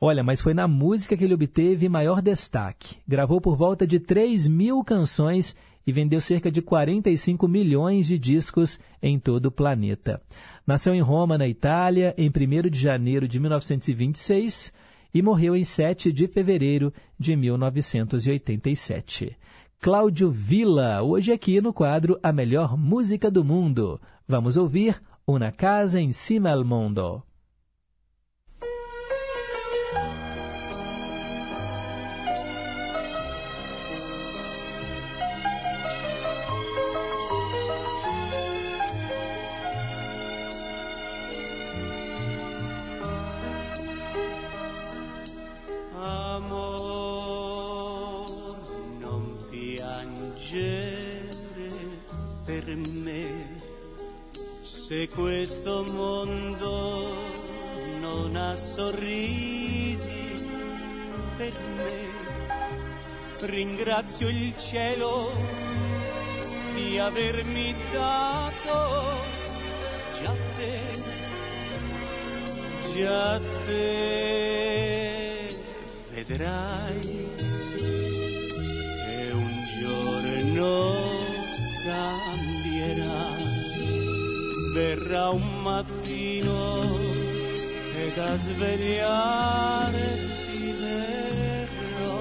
[0.00, 2.98] Olha, mas foi na música que ele obteve maior destaque.
[3.06, 8.78] Gravou por volta de 3 mil canções e vendeu cerca de 45 milhões de discos
[9.02, 10.22] em todo o planeta.
[10.66, 14.72] Nasceu em Roma, na Itália, em 1 de janeiro de 1926
[15.12, 19.36] e morreu em 7 de fevereiro de 1987.
[19.80, 24.00] Cláudio Villa, hoje aqui no quadro A Melhor Música do Mundo.
[24.28, 27.22] Vamos ouvir Una Casa em Cima al Mundo.
[54.88, 57.14] Se questo mondo
[58.00, 60.08] non ha sorrisi
[61.36, 61.92] per me,
[63.40, 65.30] ringrazio il cielo
[66.74, 69.12] di avermi dato
[70.22, 70.80] già te,
[72.96, 75.48] già te,
[76.14, 77.28] vedrai
[79.04, 81.08] che un giorno
[81.84, 82.37] cambierà
[84.78, 86.96] verrà un mattino
[88.02, 89.96] ed a svegliarti
[90.82, 92.20] verrò.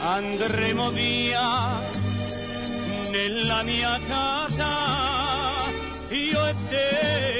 [0.00, 1.80] Andremo via
[3.12, 4.72] nella mia casa,
[6.08, 7.37] io e te.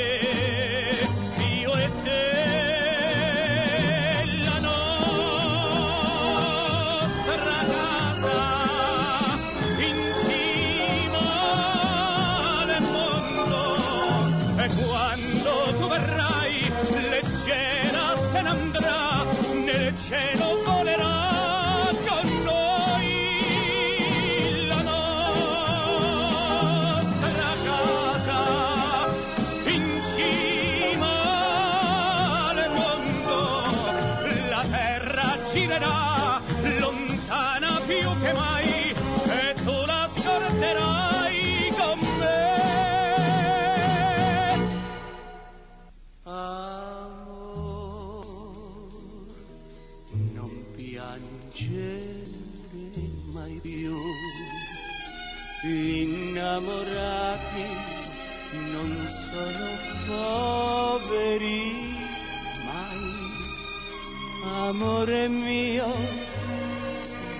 [64.80, 65.92] Amore mio,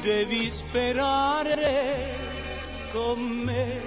[0.02, 2.16] devi sperare
[2.90, 3.77] con me,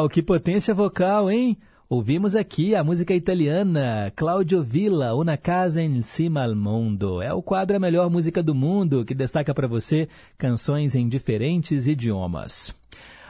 [0.00, 1.58] Uau, que potência vocal, hein?
[1.86, 7.20] Ouvimos aqui a música italiana Claudio Villa, Una Casa in Cima al Mondo.
[7.20, 11.86] É o quadro A Melhor Música do Mundo, que destaca para você canções em diferentes
[11.86, 12.74] idiomas.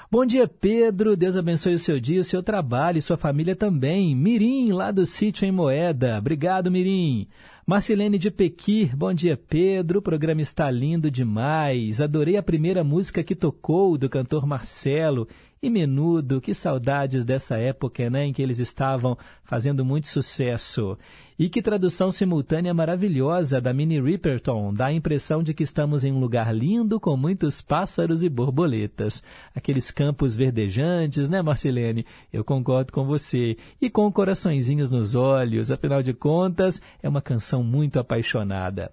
[0.08, 1.16] Bom dia, Pedro.
[1.16, 4.14] Deus abençoe o seu dia, o seu trabalho e sua família também.
[4.14, 6.18] Mirim, lá do sítio em Moeda.
[6.18, 7.26] Obrigado, Mirim.
[7.70, 12.00] Marcilene de Pequi, bom dia Pedro, o programa está lindo demais.
[12.00, 15.28] Adorei a primeira música que tocou do cantor Marcelo
[15.62, 20.96] e Menudo, que saudades dessa época, né, em que eles estavam fazendo muito sucesso.
[21.38, 26.12] E que tradução simultânea maravilhosa da Minnie Riperton, dá a impressão de que estamos em
[26.12, 29.22] um lugar lindo com muitos pássaros e borboletas.
[29.54, 32.06] Aqueles campos verdejantes, né, Marcelene?
[32.32, 33.58] Eu concordo com você.
[33.82, 38.90] E com coraçõezinhos nos olhos, afinal de contas, é uma canção muito apaixonada.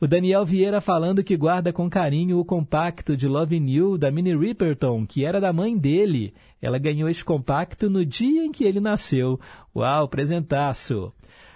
[0.00, 4.36] O Daniel Vieira falando que guarda com carinho o compacto de Love You da Minnie
[4.36, 6.34] Riperton, que era da mãe dele.
[6.60, 9.38] Ela ganhou este compacto no dia em que ele nasceu.
[9.74, 11.12] Uau, presentaço!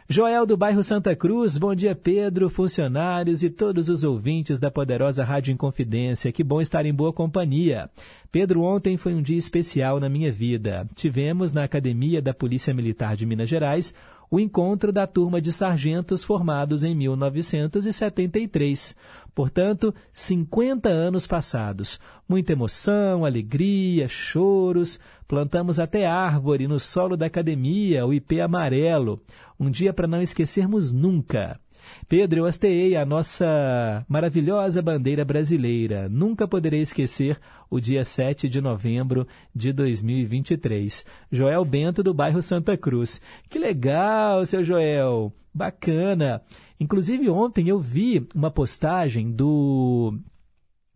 [0.09, 5.25] Joel do bairro Santa Cruz, bom dia Pedro, funcionários e todos os ouvintes da poderosa
[5.25, 6.31] Rádio Inconfidência.
[6.31, 7.91] Que bom estar em boa companhia.
[8.31, 10.89] Pedro, ontem foi um dia especial na minha vida.
[10.95, 13.93] Tivemos na Academia da Polícia Militar de Minas Gerais
[14.31, 18.95] o encontro da turma de sargentos formados em 1973.
[19.35, 22.01] Portanto, 50 anos passados.
[22.29, 24.99] Muita emoção, alegria, choros.
[25.29, 29.21] Plantamos até árvore no solo da academia, o IP amarelo.
[29.61, 31.61] Um dia para não esquecermos nunca.
[32.09, 36.09] Pedro, eu hasteei a nossa maravilhosa bandeira brasileira.
[36.09, 37.39] Nunca poderei esquecer
[37.71, 41.05] o dia 7 de novembro de 2023.
[41.31, 43.21] Joel Bento, do bairro Santa Cruz.
[43.49, 45.33] Que legal, seu Joel!
[45.53, 46.43] Bacana!
[46.79, 50.19] Inclusive, ontem eu vi uma postagem do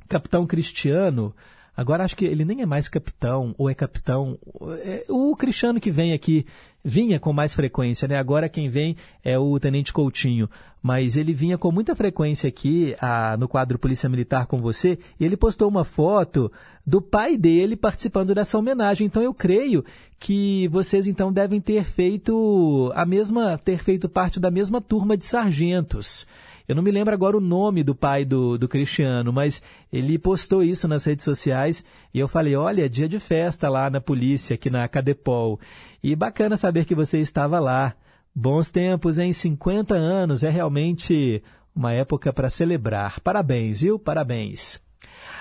[0.08, 1.34] capitão Cristiano.
[1.74, 4.38] Agora acho que ele nem é mais capitão, ou é capitão.
[4.84, 6.44] É, o Cristiano que vem aqui
[6.84, 8.16] vinha com mais frequência, né?
[8.16, 10.48] Agora quem vem é o Tenente Coutinho,
[10.82, 15.24] mas ele vinha com muita frequência aqui a, no quadro Polícia Militar com você, e
[15.24, 16.50] ele postou uma foto
[16.86, 19.06] do pai dele participando dessa homenagem.
[19.06, 19.84] Então eu creio
[20.18, 25.24] que vocês então devem ter feito a mesma, ter feito parte da mesma turma de
[25.24, 26.26] sargentos.
[26.70, 29.60] Eu não me lembro agora o nome do pai do, do Cristiano, mas
[29.92, 34.00] ele postou isso nas redes sociais e eu falei: olha, dia de festa lá na
[34.00, 35.58] polícia, aqui na Cadepol.
[36.02, 37.94] E bacana saber que você estava lá.
[38.34, 41.42] Bons tempos, em 50 anos, é realmente
[41.74, 43.20] uma época para celebrar.
[43.20, 43.98] Parabéns, viu?
[43.98, 44.80] Parabéns.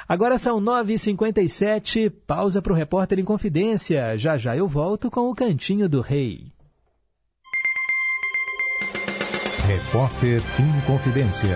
[0.07, 4.17] Agora são 9h57, pausa para o repórter em confidência.
[4.17, 6.51] Já já eu volto com o Cantinho do Rei.
[9.67, 11.55] Repórter em Confidência.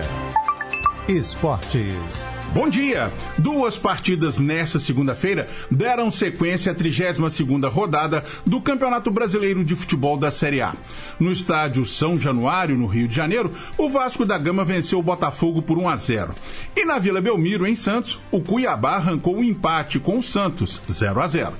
[1.08, 2.24] Esportes.
[2.54, 3.12] Bom dia!
[3.36, 10.30] Duas partidas nesta segunda-feira deram sequência à 32ª rodada do Campeonato Brasileiro de Futebol da
[10.30, 10.72] Série A.
[11.18, 15.62] No estádio São Januário, no Rio de Janeiro, o Vasco da Gama venceu o Botafogo
[15.62, 16.32] por 1 a 0.
[16.76, 20.80] E na Vila Belmiro, em Santos, o Cuiabá arrancou o um empate com o Santos,
[20.88, 21.54] 0 a 0.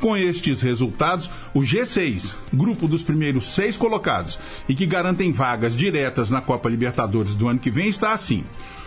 [0.00, 4.36] Com estes resultados, o G6, grupo dos primeiros seis colocados
[4.68, 8.44] e que garantem vagas diretas na Copa Libertadores do ano que vem, está assim.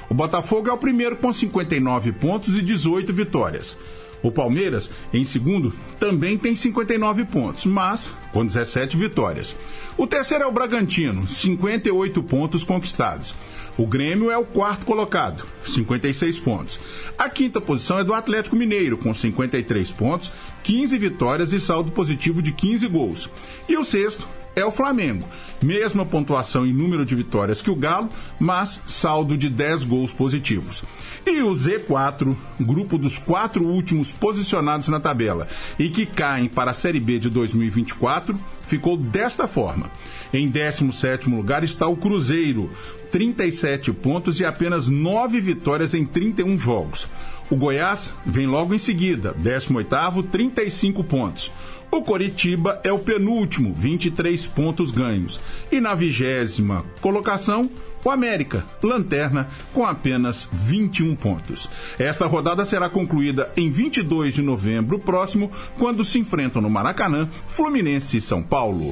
[0.09, 3.77] O Botafogo é o primeiro com 59 pontos e 18 vitórias.
[4.23, 9.53] O Palmeiras, em segundo, também tem 59 pontos, mas com 17 vitórias.
[9.97, 13.35] O terceiro é o Bragantino, 58 pontos conquistados.
[13.77, 16.79] O Grêmio é o quarto colocado, 56 pontos.
[17.17, 20.31] A quinta posição é do Atlético Mineiro, com 53 pontos,
[20.63, 23.29] 15 vitórias e saldo positivo de 15 gols.
[23.67, 25.27] E o sexto é o Flamengo.
[25.61, 30.83] Mesma pontuação em número de vitórias que o Galo, mas saldo de 10 gols positivos.
[31.25, 35.47] E o Z4, grupo dos quatro últimos posicionados na tabela
[35.79, 38.37] e que caem para a Série B de 2024,
[38.67, 39.89] ficou desta forma.
[40.33, 42.69] Em 17 lugar está o Cruzeiro,
[43.11, 47.07] 37 pontos e apenas 9 vitórias em 31 jogos.
[47.49, 51.51] O Goiás vem logo em seguida, 18º, 35 pontos.
[51.93, 55.39] O Coritiba é o penúltimo, 23 pontos ganhos.
[55.71, 57.69] E na vigésima colocação,
[58.03, 61.69] o América, lanterna, com apenas 21 pontos.
[61.99, 68.17] Esta rodada será concluída em 22 de novembro próximo, quando se enfrentam no Maracanã Fluminense
[68.17, 68.91] e São Paulo.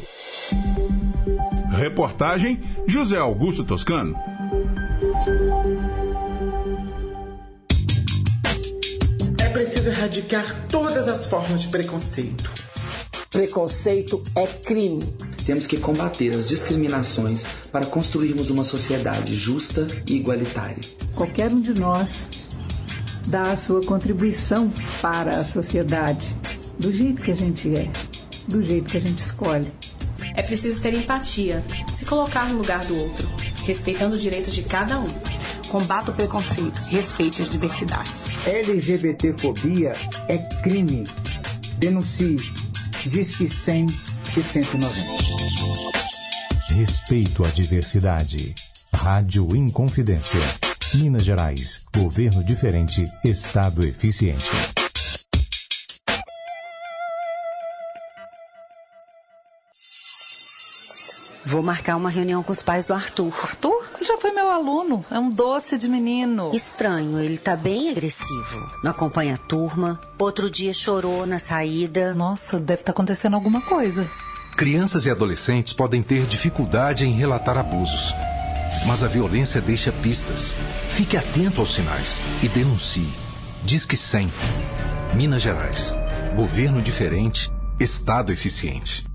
[1.72, 4.16] Reportagem José Augusto Toscano.
[9.40, 12.71] É preciso erradicar todas as formas de preconceito.
[13.32, 15.02] Preconceito é crime.
[15.46, 20.84] Temos que combater as discriminações para construirmos uma sociedade justa e igualitária.
[21.16, 22.28] Qualquer um de nós
[23.28, 24.70] dá a sua contribuição
[25.02, 26.36] para a sociedade
[26.78, 27.90] do jeito que a gente é,
[28.50, 29.72] do jeito que a gente escolhe.
[30.36, 31.64] É preciso ter empatia,
[31.94, 33.30] se colocar no lugar do outro,
[33.64, 35.08] respeitando os direitos de cada um.
[35.70, 38.12] Combata o preconceito, respeite as diversidades.
[38.46, 39.94] LGBTfobia
[40.28, 41.06] é crime.
[41.78, 42.61] Denuncie.
[43.10, 43.88] Disque 100
[44.38, 44.92] e 190.
[46.76, 48.54] Respeito à diversidade.
[48.94, 50.40] Rádio Inconfidência.
[50.94, 51.84] Minas Gerais.
[51.96, 53.04] Governo diferente.
[53.24, 54.46] Estado eficiente.
[61.52, 63.34] Vou marcar uma reunião com os pais do Arthur.
[63.44, 63.84] Arthur?
[63.96, 65.04] Ele já foi meu aluno.
[65.12, 66.50] É um doce de menino.
[66.54, 68.72] Estranho, ele tá bem agressivo.
[68.82, 70.00] Não acompanha a turma.
[70.18, 72.14] Outro dia chorou na saída.
[72.14, 74.10] Nossa, deve estar tá acontecendo alguma coisa.
[74.56, 78.16] Crianças e adolescentes podem ter dificuldade em relatar abusos.
[78.88, 80.56] Mas a violência deixa pistas.
[80.88, 83.10] Fique atento aos sinais e denuncie.
[83.66, 84.32] Disque 100.
[85.14, 85.94] Minas Gerais.
[86.34, 89.11] Governo diferente, Estado eficiente.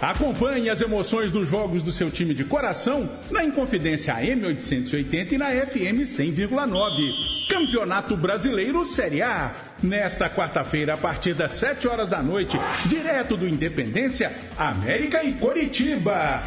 [0.00, 5.38] Acompanhe as emoções dos jogos do seu time de coração na Inconfidência AM 880 e
[5.38, 7.48] na FM 100,9.
[7.48, 9.52] Campeonato Brasileiro Série A.
[9.82, 16.42] Nesta quarta-feira, a partir das 7 horas da noite, direto do Independência, América e Coritiba.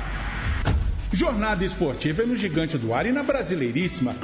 [1.11, 4.15] Jornada esportiva é no Gigante do Ar e na Brasileiríssima.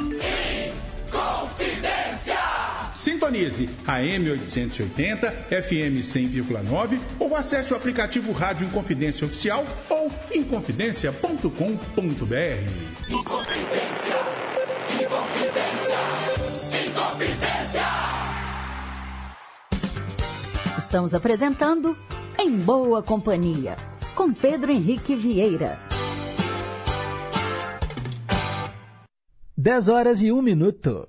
[1.07, 1.97] Inconfidência!
[3.08, 11.47] Sintonize AM 880, FM 100,9 ou acesse o aplicativo Rádio Inconfidência Oficial ou inconfidencia.com.br.
[13.10, 14.14] Inconfidência,
[15.01, 15.95] Inconfidência,
[16.86, 17.86] Inconfidência.
[20.78, 21.95] Estamos apresentando
[22.38, 23.78] Em Boa Companhia,
[24.16, 25.78] com Pedro Henrique Vieira.
[29.55, 31.08] 10 horas e 1 minuto.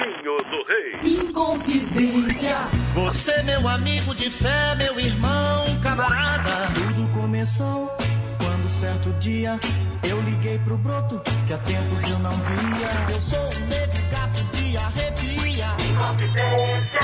[0.00, 1.28] Cantinho do Rei.
[1.28, 2.56] Inconfidência.
[2.94, 6.72] Você, meu amigo de fé, meu irmão, camarada.
[6.74, 7.94] Tudo começou
[8.38, 9.60] quando certo dia
[10.08, 13.14] eu liguei pro broto que há tempos eu não via.
[13.14, 15.66] Eu sou um negro gato de arrepia.
[15.90, 17.00] Inconfidência.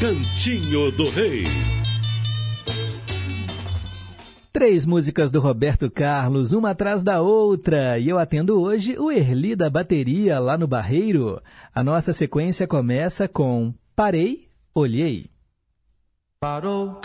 [0.00, 1.81] Cantinho do Rei.
[4.52, 9.56] Três músicas do Roberto Carlos, uma atrás da outra, e eu atendo hoje o Erli
[9.56, 11.40] da Bateria lá no Barreiro.
[11.74, 15.30] A nossa sequência começa com Parei, Olhei.
[16.38, 17.00] Parou,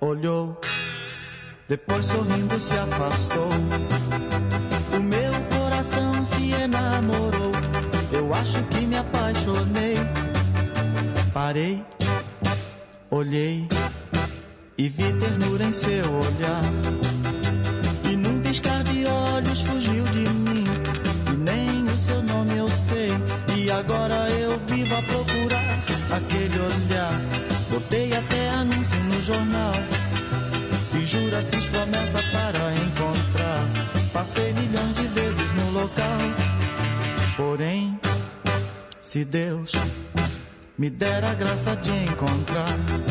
[0.00, 0.58] olhou,
[1.68, 3.48] depois sorrindo se afastou.
[4.96, 7.52] O meu coração se enamorou,
[8.14, 9.94] eu acho que me apaixonei.
[11.34, 11.84] Parei,
[13.10, 13.68] olhei
[14.80, 16.62] e vi ternura em seu olhar.
[18.10, 20.64] E num piscar de olhos fugiu de mim,
[21.26, 23.10] e nem o seu nome eu sei.
[23.58, 25.78] E agora eu vivo a procurar
[26.16, 27.12] aquele olhar.
[27.70, 29.74] Botei até anúncio no jornal,
[30.94, 33.62] e jura fiz promessa para encontrar.
[34.14, 36.18] Passei milhões de vezes no local,
[37.36, 38.00] porém,
[39.02, 39.72] se Deus
[40.78, 43.09] me der a graça de encontrar.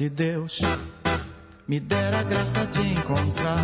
[0.00, 0.62] Se Deus
[1.66, 3.60] me der a graça de encontrar.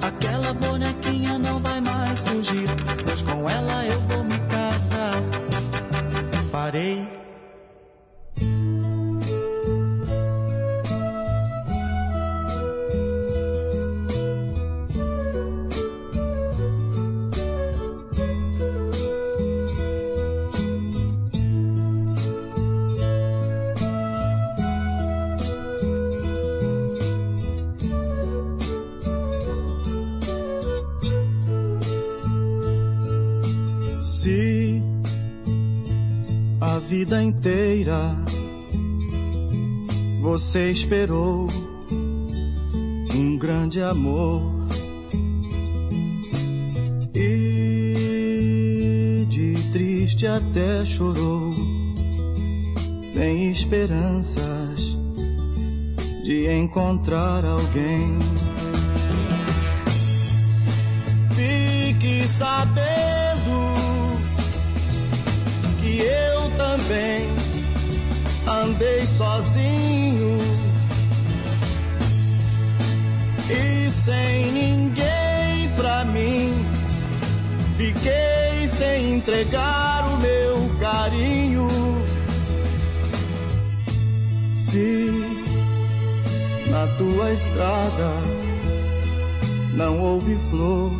[0.00, 2.68] Aquela bonequinha não vai mais fugir,
[3.04, 5.20] pois com ela eu vou me casar.
[6.52, 7.11] Parei.
[40.52, 41.46] você esperou
[43.14, 44.52] um grande amor
[47.16, 47.94] e
[49.30, 51.54] de triste até chorou,
[53.02, 54.98] sem esperanças
[56.22, 58.18] de encontrar alguém.
[61.30, 63.56] Fique sabendo
[65.80, 67.26] que eu também
[68.46, 70.01] andei sozinho
[74.04, 76.50] sem ninguém pra mim.
[77.76, 81.68] Fiquei sem entregar o meu carinho.
[84.54, 85.08] Se
[86.68, 88.14] na tua estrada
[89.74, 90.92] não houve flor,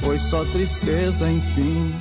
[0.00, 1.92] foi só tristeza, enfim.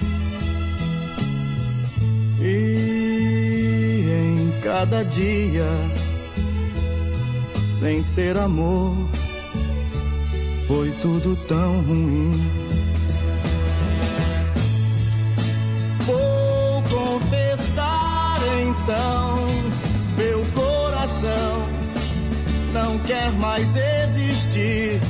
[2.40, 5.66] E em cada dia
[7.80, 9.11] sem ter amor
[10.74, 12.32] foi tudo tão ruim.
[16.06, 19.36] Vou confessar então,
[20.18, 21.68] meu coração
[22.72, 25.02] não quer mais existir.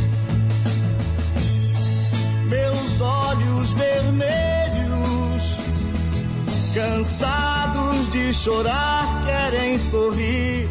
[2.50, 5.58] Meus olhos vermelhos,
[6.74, 10.68] cansados de chorar, querem sorrir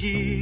[0.00, 0.37] seguir.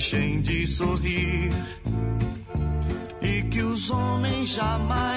[0.00, 1.52] deixem de sorrir
[3.20, 5.09] e que os homens jamais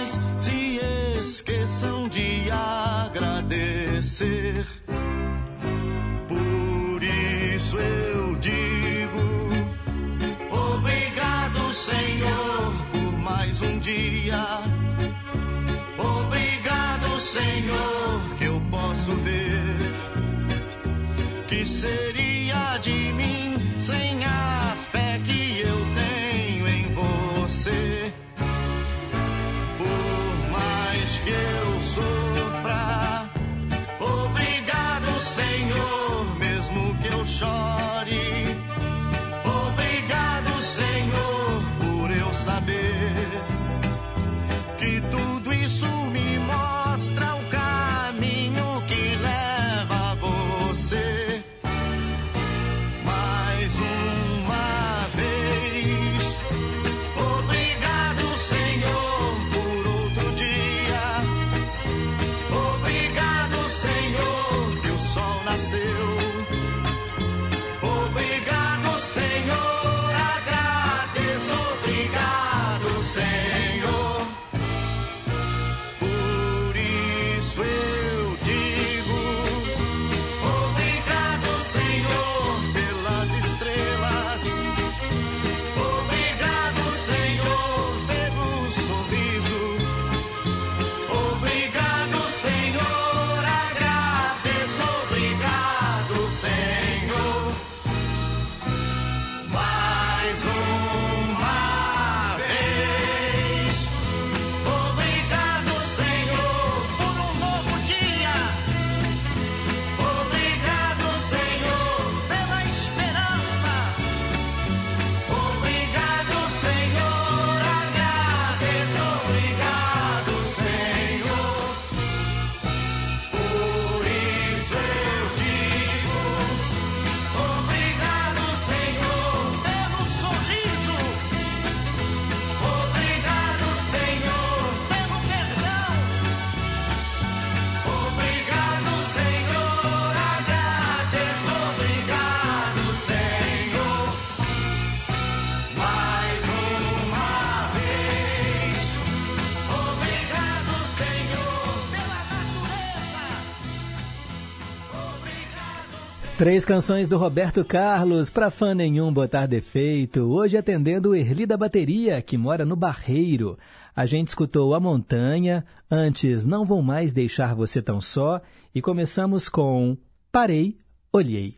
[156.43, 160.23] Três canções do Roberto Carlos, pra fã nenhum botar defeito.
[160.23, 163.57] Hoje atendendo o Erli da Bateria, que mora no Barreiro.
[163.95, 168.41] A gente escutou A Montanha, antes Não Vou Mais Deixar Você Tão Só,
[168.75, 169.95] e começamos com
[170.33, 170.75] Parei,
[171.13, 171.55] Olhei.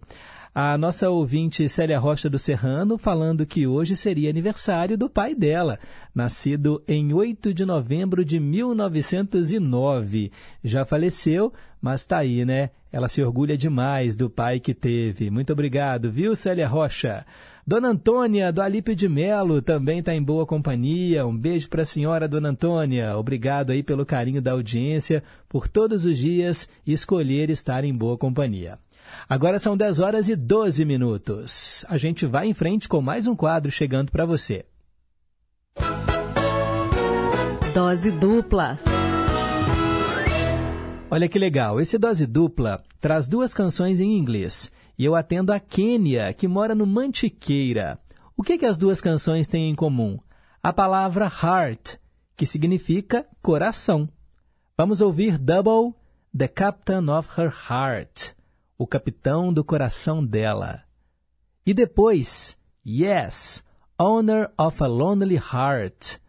[0.59, 5.77] A nossa ouvinte Célia Rocha do Serrano falando que hoje seria aniversário do pai dela,
[6.15, 10.31] nascido em 8 de novembro de 1909.
[10.63, 12.69] Já faleceu, mas está aí, né?
[12.91, 15.29] Ela se orgulha demais do pai que teve.
[15.29, 17.25] Muito obrigado, viu, Célia Rocha?
[17.65, 21.27] Dona Antônia, do Alípio de Melo, também está em boa companhia.
[21.27, 23.17] Um beijo para a senhora, Dona Antônia.
[23.17, 28.79] Obrigado aí pelo carinho da audiência, por todos os dias escolher estar em boa companhia.
[29.27, 31.85] Agora são 10 horas e 12 minutos.
[31.89, 34.65] A gente vai em frente com mais um quadro chegando para você.
[37.73, 38.79] Dose dupla.
[41.09, 44.71] Olha que legal, esse Dose Dupla traz duas canções em inglês.
[44.97, 47.99] E eu atendo a Kênia, que mora no Mantiqueira.
[48.35, 50.19] O que, que as duas canções têm em comum?
[50.61, 51.95] A palavra heart,
[52.35, 54.09] que significa coração.
[54.77, 55.95] Vamos ouvir Double,
[56.37, 58.37] The Captain of Her Heart
[58.77, 60.83] o capitão do coração dela.
[61.65, 62.55] E depois,
[62.85, 63.63] Yes,
[63.99, 66.19] Owner of a Lonely Heart,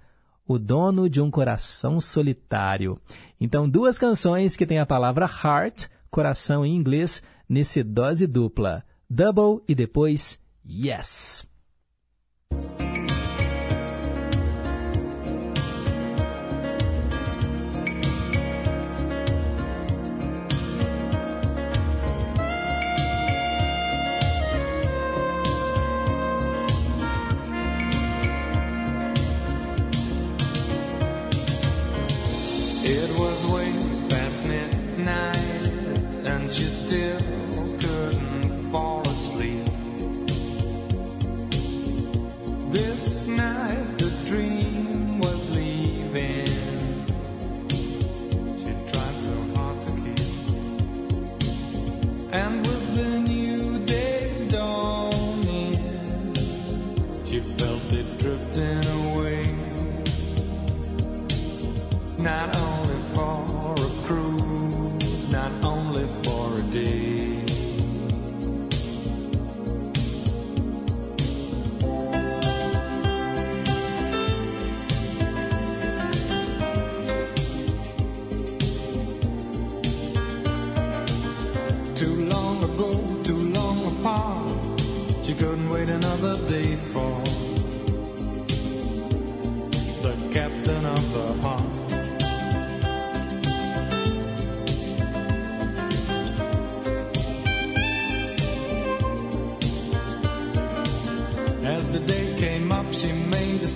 [0.47, 2.99] o dono de um coração solitário.
[3.41, 8.85] Então, duas canções que têm a palavra heart, coração em inglês, nesse dose dupla.
[9.09, 10.39] Double e depois
[10.69, 11.48] Yes.
[36.89, 37.21] Still
[37.83, 39.67] couldn't fall asleep.
[42.73, 46.47] This night, the dream was leaving.
[48.63, 50.29] She tried so hard to keep,
[52.33, 52.68] and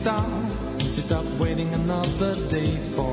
[0.03, 0.27] start.
[0.81, 3.12] She stopped waiting another day for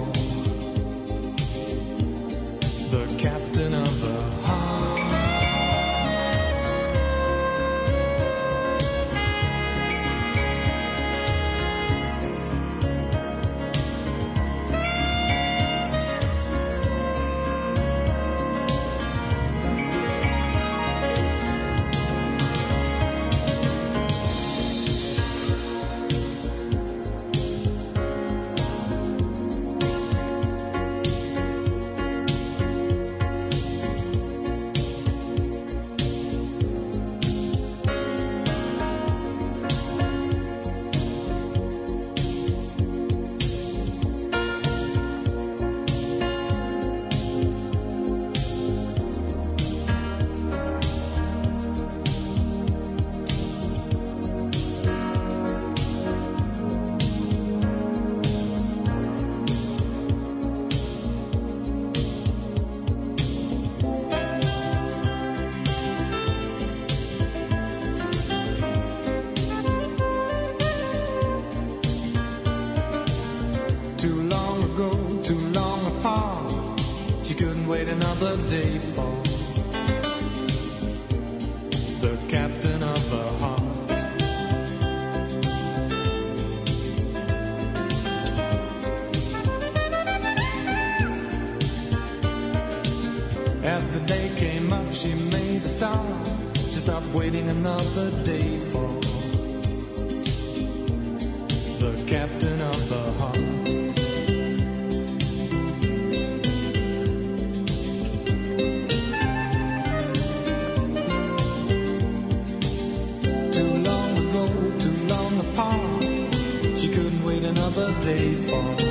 [118.48, 118.89] fall.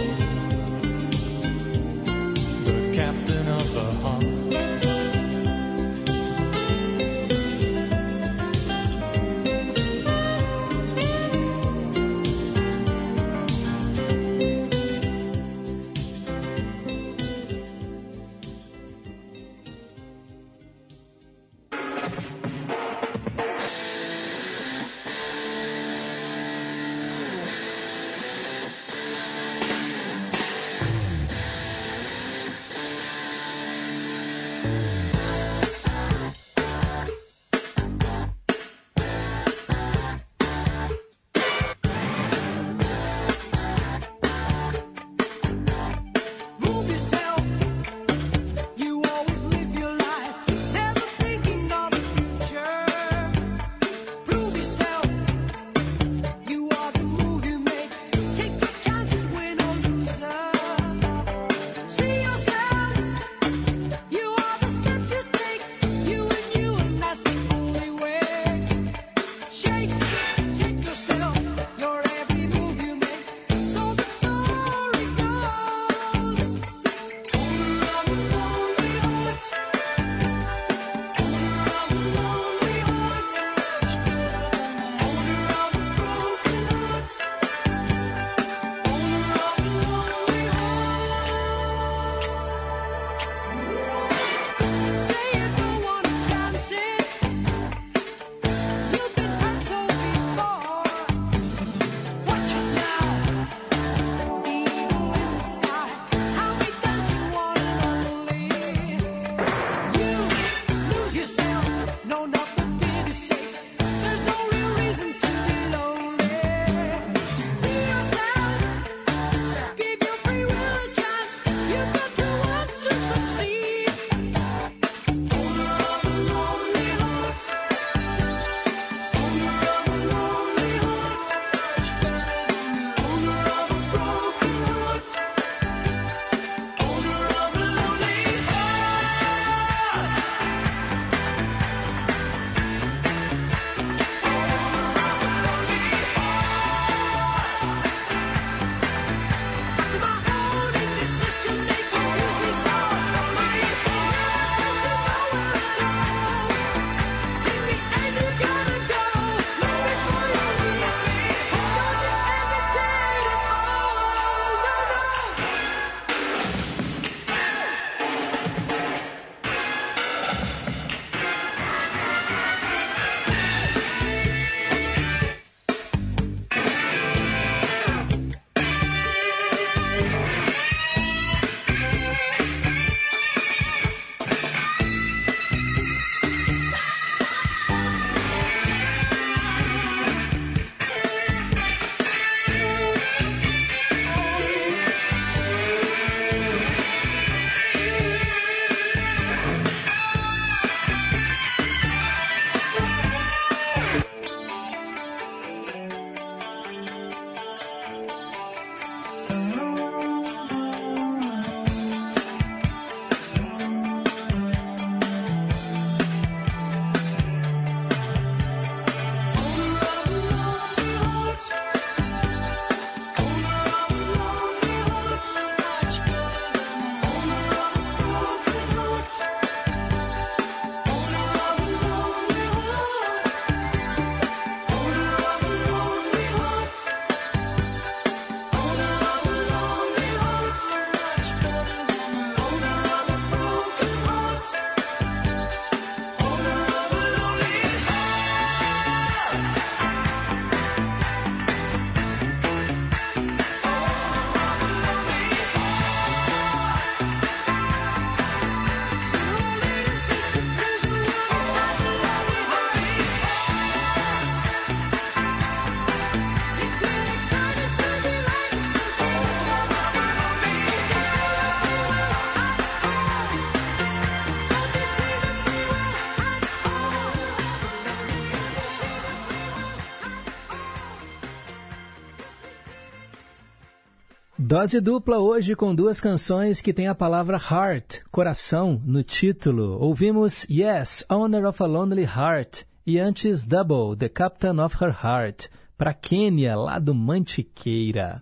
[284.59, 289.79] Dose dupla hoje com duas canções que têm a palavra heart, coração, no título.
[289.81, 295.47] Ouvimos Yes, Owner of a Lonely Heart e antes Double, The Captain of Her Heart,
[295.77, 298.21] para Quênia, lá do Mantiqueira.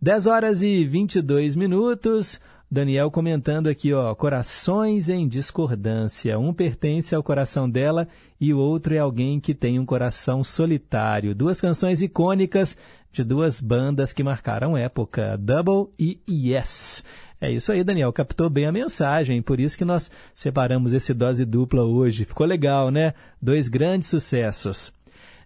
[0.00, 2.40] 10 horas e 22 minutos.
[2.70, 6.38] Daniel comentando aqui, ó, corações em discordância.
[6.38, 8.08] Um pertence ao coração dela
[8.40, 11.34] e o outro é alguém que tem um coração solitário.
[11.34, 12.74] Duas canções icônicas
[13.14, 17.04] de duas bandas que marcaram época, Double e Yes.
[17.40, 21.44] É isso aí, Daniel, captou bem a mensagem, por isso que nós separamos esse dose
[21.44, 22.24] dupla hoje.
[22.24, 23.14] Ficou legal, né?
[23.40, 24.92] Dois grandes sucessos.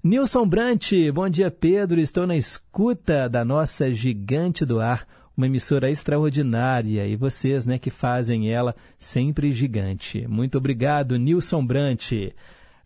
[0.03, 5.91] Nilson Brant, bom dia Pedro, estou na escuta da nossa gigante do ar uma emissora
[5.91, 10.27] extraordinária e vocês, né, que fazem ela sempre gigante.
[10.27, 12.13] Muito obrigado, Nilson Brant.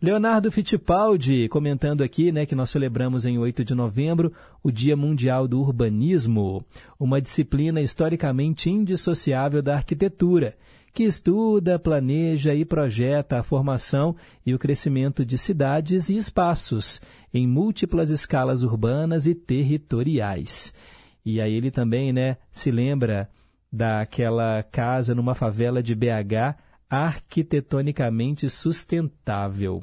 [0.03, 5.47] Leonardo Fittipaldi comentando aqui, né, que nós celebramos em 8 de novembro o Dia Mundial
[5.47, 6.61] do Urbanismo,
[6.99, 10.57] uma disciplina historicamente indissociável da arquitetura,
[10.93, 14.13] que estuda, planeja e projeta a formação
[14.45, 16.99] e o crescimento de cidades e espaços
[17.33, 20.73] em múltiplas escalas urbanas e territoriais.
[21.25, 23.29] E aí ele também, né, se lembra
[23.71, 26.57] daquela casa numa favela de BH
[26.89, 29.81] arquitetonicamente sustentável.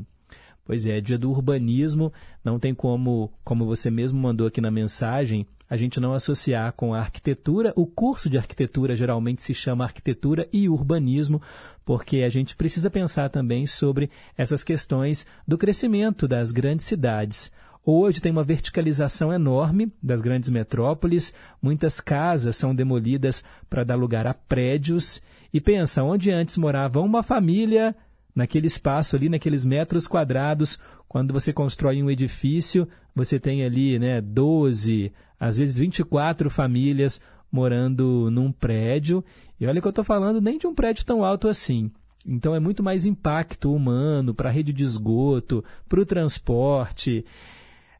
[0.70, 2.12] Pois é, dia do urbanismo,
[2.44, 6.94] não tem como, como você mesmo mandou aqui na mensagem, a gente não associar com
[6.94, 7.72] a arquitetura.
[7.74, 11.42] O curso de arquitetura geralmente se chama arquitetura e urbanismo,
[11.84, 17.50] porque a gente precisa pensar também sobre essas questões do crescimento das grandes cidades.
[17.84, 24.24] Hoje tem uma verticalização enorme das grandes metrópoles, muitas casas são demolidas para dar lugar
[24.24, 25.20] a prédios.
[25.52, 27.96] E pensa, onde antes morava uma família,
[28.34, 30.78] naquele espaço ali, naqueles metros quadrados,
[31.08, 37.20] quando você constrói um edifício, você tem ali né, 12, às vezes 24 famílias
[37.50, 39.24] morando num prédio.
[39.58, 41.90] E olha que eu estou falando nem de um prédio tão alto assim.
[42.26, 47.24] Então é muito mais impacto humano para a rede de esgoto, para o transporte.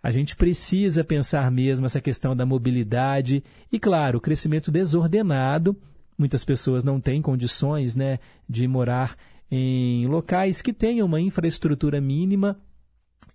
[0.03, 5.77] A gente precisa pensar mesmo essa questão da mobilidade e, claro, o crescimento desordenado.
[6.17, 9.17] Muitas pessoas não têm condições né, de morar
[9.51, 12.57] em locais que tenham uma infraestrutura mínima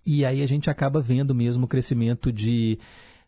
[0.06, 2.78] e aí a gente acaba vendo mesmo o crescimento de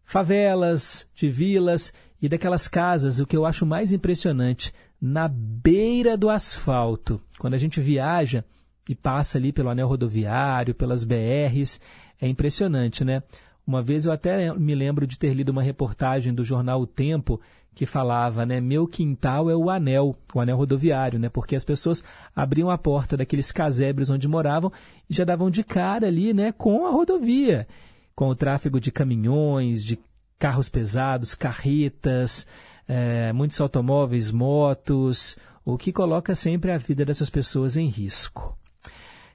[0.05, 1.93] favelas, de vilas
[2.23, 7.20] e daquelas casas, o que eu acho mais impressionante, na beira do asfalto.
[7.39, 8.44] Quando a gente viaja
[8.89, 11.81] e passa ali pelo anel rodoviário, pelas BRs,
[12.20, 13.23] é impressionante, né?
[13.66, 17.40] Uma vez eu até me lembro de ter lido uma reportagem do jornal O Tempo
[17.79, 22.03] que falava, né, meu quintal é o anel, o anel rodoviário, né, porque as pessoas
[22.35, 24.73] abriam a porta daqueles casebres onde moravam
[25.09, 27.69] e já davam de cara ali, né, com a rodovia,
[28.17, 29.97] com o tráfego de caminhões, de
[30.41, 32.49] carros pesados, carretas,
[32.89, 38.57] é, muitos automóveis, motos, o que coloca sempre a vida dessas pessoas em risco.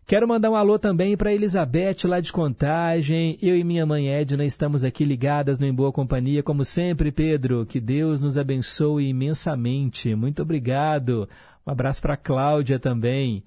[0.06, 3.38] Quero mandar um alô também para Elizabeth, lá de Contagem.
[3.42, 7.66] Eu e minha mãe Edna estamos aqui ligadas no Em Boa Companhia, como sempre, Pedro.
[7.66, 10.14] Que Deus nos abençoe imensamente.
[10.14, 11.28] Muito obrigado.
[11.66, 13.46] Um abraço para Cláudia também.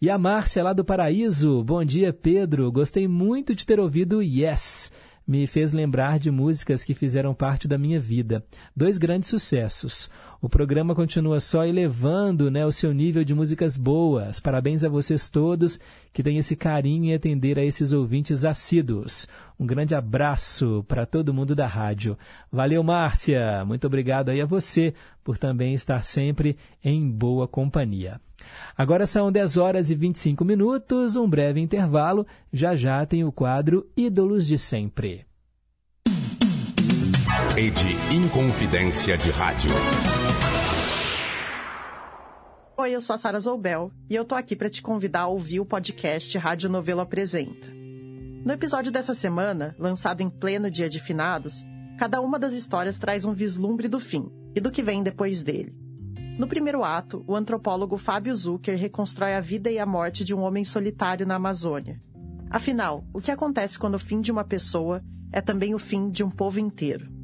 [0.00, 1.62] E a Márcia, lá do Paraíso.
[1.62, 2.72] Bom dia, Pedro.
[2.72, 4.90] Gostei muito de ter ouvido Yes
[5.28, 8.42] me fez lembrar de músicas que fizeram parte da minha vida.
[8.74, 10.10] Dois grandes sucessos.
[10.40, 14.38] O programa continua só elevando né, o seu nível de músicas boas.
[14.38, 15.80] Parabéns a vocês todos
[16.12, 19.26] que têm esse carinho em atender a esses ouvintes assíduos.
[19.58, 22.16] Um grande abraço para todo mundo da rádio.
[22.52, 23.64] Valeu, Márcia.
[23.66, 24.94] Muito obrigado aí a você
[25.24, 28.20] por também estar sempre em boa companhia.
[28.76, 32.24] Agora são 10 horas e 25 minutos, um breve intervalo.
[32.52, 35.26] Já já tem o quadro Ídolos de Sempre.
[37.56, 39.72] Rede Inconfidência de Rádio.
[42.80, 45.58] Oi, eu sou a Sara Zoubel e eu tô aqui para te convidar a ouvir
[45.58, 47.66] o podcast Rádio Novelo Apresenta.
[48.44, 51.66] No episódio dessa semana, lançado em pleno dia de finados,
[51.98, 55.74] cada uma das histórias traz um vislumbre do fim e do que vem depois dele.
[56.38, 60.42] No primeiro ato, o antropólogo Fábio Zucker reconstrói a vida e a morte de um
[60.42, 62.00] homem solitário na Amazônia.
[62.48, 65.02] Afinal, o que acontece quando o fim de uma pessoa
[65.32, 67.17] é também o fim de um povo inteiro?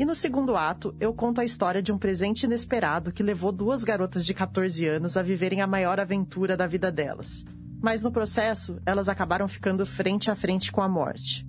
[0.00, 3.84] E no segundo ato, eu conto a história de um presente inesperado que levou duas
[3.84, 7.44] garotas de 14 anos a viverem a maior aventura da vida delas.
[7.82, 11.46] Mas no processo, elas acabaram ficando frente a frente com a morte.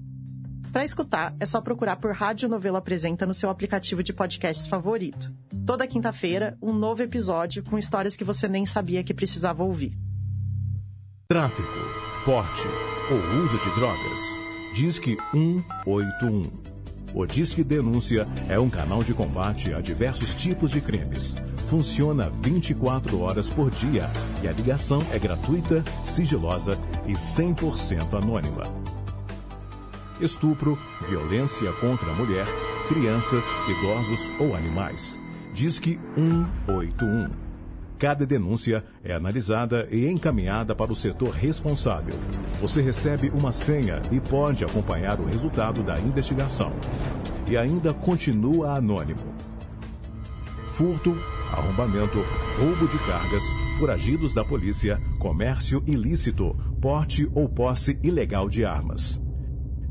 [0.69, 5.33] Para escutar, é só procurar por Rádio Novela Apresenta no seu aplicativo de podcasts favorito.
[5.65, 9.97] Toda quinta-feira, um novo episódio com histórias que você nem sabia que precisava ouvir.
[11.29, 11.69] Tráfico,
[12.25, 12.67] porte
[13.09, 14.19] ou uso de drogas.
[14.73, 16.70] Disque 181
[17.13, 21.35] O Disque Denúncia é um canal de combate a diversos tipos de crimes.
[21.67, 24.09] Funciona 24 horas por dia
[24.41, 28.63] e a ligação é gratuita, sigilosa e 100% anônima.
[30.21, 30.77] Estupro,
[31.07, 32.45] violência contra a mulher,
[32.87, 35.19] crianças, idosos ou animais.
[35.53, 37.50] Disque 181.
[38.01, 42.15] Cada denúncia é analisada e encaminhada para o setor responsável.
[42.59, 46.73] Você recebe uma senha e pode acompanhar o resultado da investigação.
[47.47, 49.19] E ainda continua anônimo.
[50.69, 51.15] Furto,
[51.51, 52.17] arrombamento,
[52.57, 53.43] roubo de cargas,
[53.77, 59.21] foragidos da polícia, comércio ilícito, porte ou posse ilegal de armas.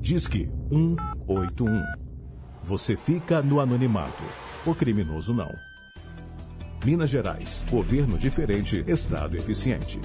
[0.01, 1.81] Disque 181.
[2.65, 4.25] Você fica no anonimato.
[4.67, 5.70] O criminoso não.
[6.85, 7.65] Minas Gerais.
[7.71, 10.01] Governo diferente, Estado eficiente.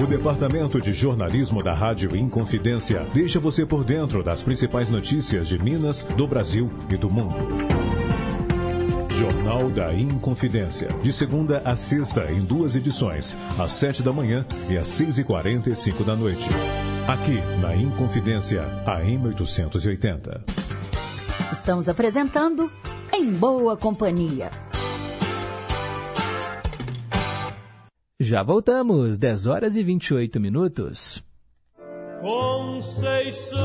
[0.00, 5.58] O Departamento de Jornalismo da Rádio Inconfidência deixa você por dentro das principais notícias de
[5.58, 7.34] Minas, do Brasil e do mundo.
[9.10, 10.88] Jornal da Inconfidência.
[11.02, 15.24] De segunda a sexta, em duas edições, às sete da manhã e às seis e
[15.24, 16.44] quarenta e cinco da noite.
[17.08, 20.65] Aqui, na Inconfidência, AM 880.
[21.52, 22.68] Estamos apresentando
[23.14, 24.50] Em Boa Companhia.
[28.18, 31.22] Já voltamos, 10 horas e 28 minutos.
[32.20, 33.58] Conceição,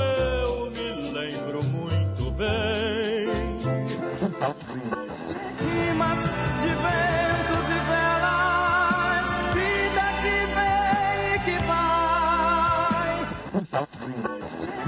[0.00, 3.24] eu me lembro muito bem.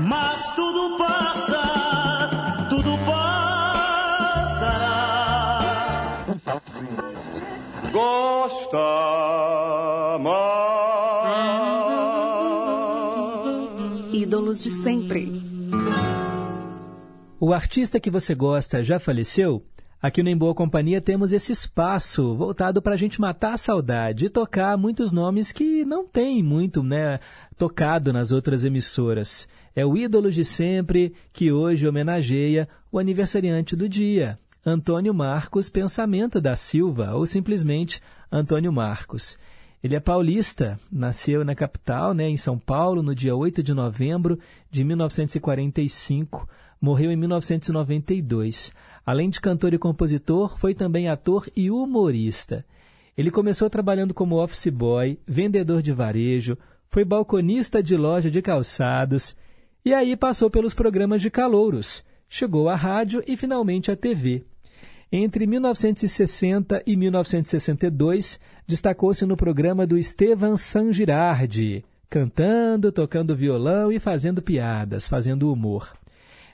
[0.07, 1.63] Mas tudo passa,
[2.71, 4.61] tudo passará.
[7.91, 8.79] Gosta
[10.21, 10.37] mais.
[14.15, 15.43] Ídolos de sempre.
[17.41, 19.65] O artista que você gosta já faleceu?
[20.01, 24.27] Aqui no Em Boa Companhia temos esse espaço voltado para a gente matar a saudade
[24.27, 27.19] e tocar muitos nomes que não tem muito né,
[27.59, 29.49] tocado nas outras emissoras.
[29.77, 36.41] É o ídolo de sempre que hoje homenageia o aniversariante do dia, Antônio Marcos Pensamento
[36.41, 38.01] da Silva, ou simplesmente
[38.33, 39.39] Antônio Marcos.
[39.85, 44.39] Ele é paulista, nasceu na capital, né, em São Paulo, no dia 8 de novembro
[44.71, 46.49] de 1945,
[46.81, 48.73] morreu em 1992.
[49.05, 52.65] Além de cantor e compositor, foi também ator e humorista.
[53.15, 56.57] Ele começou trabalhando como office boy, vendedor de varejo,
[56.89, 59.37] foi balconista de loja de calçados
[59.87, 64.43] e aí passou pelos programas de calouros, chegou à rádio e finalmente à TV.
[65.13, 74.01] Entre 1960 e 1962, destacou-se no programa do Estevan San Girardi, cantando, tocando violão e
[74.01, 75.93] fazendo piadas, fazendo humor.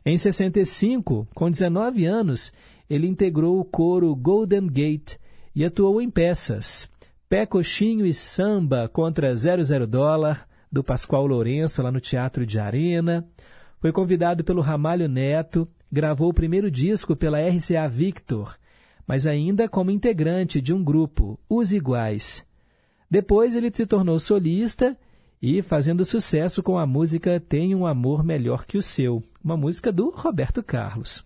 [0.05, 2.53] Em 65, com 19 anos,
[2.91, 5.15] ele integrou o coro Golden Gate
[5.57, 6.87] e atuou em peças
[7.31, 13.29] Pé Coxinho e Samba contra 00 Dólar, do Pascoal Lourenço, lá no Teatro de Arena.
[13.79, 18.57] Foi convidado pelo Ramalho Neto, gravou o primeiro disco pela RCA Victor,
[19.07, 22.47] mas ainda como integrante de um grupo, Os Iguais.
[23.11, 24.97] Depois ele se tornou solista
[25.43, 29.93] e fazendo sucesso com a música Tem um Amor Melhor que o Seu, uma música
[29.93, 31.23] do Roberto Carlos.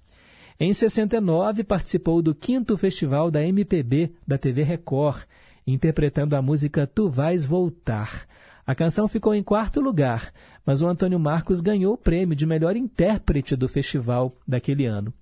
[0.58, 5.24] Em 69, participou do quinto festival da MPB da TV Record,
[5.66, 8.26] interpretando a música Tu Vais Voltar.
[8.66, 10.32] A canção ficou em quarto lugar,
[10.64, 15.14] mas o Antônio Marcos ganhou o prêmio de melhor intérprete do festival daquele ano.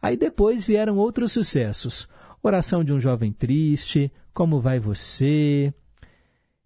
[0.00, 2.06] Aí depois vieram outros sucessos:
[2.42, 5.72] Oração de um Jovem Triste, Como Vai Você.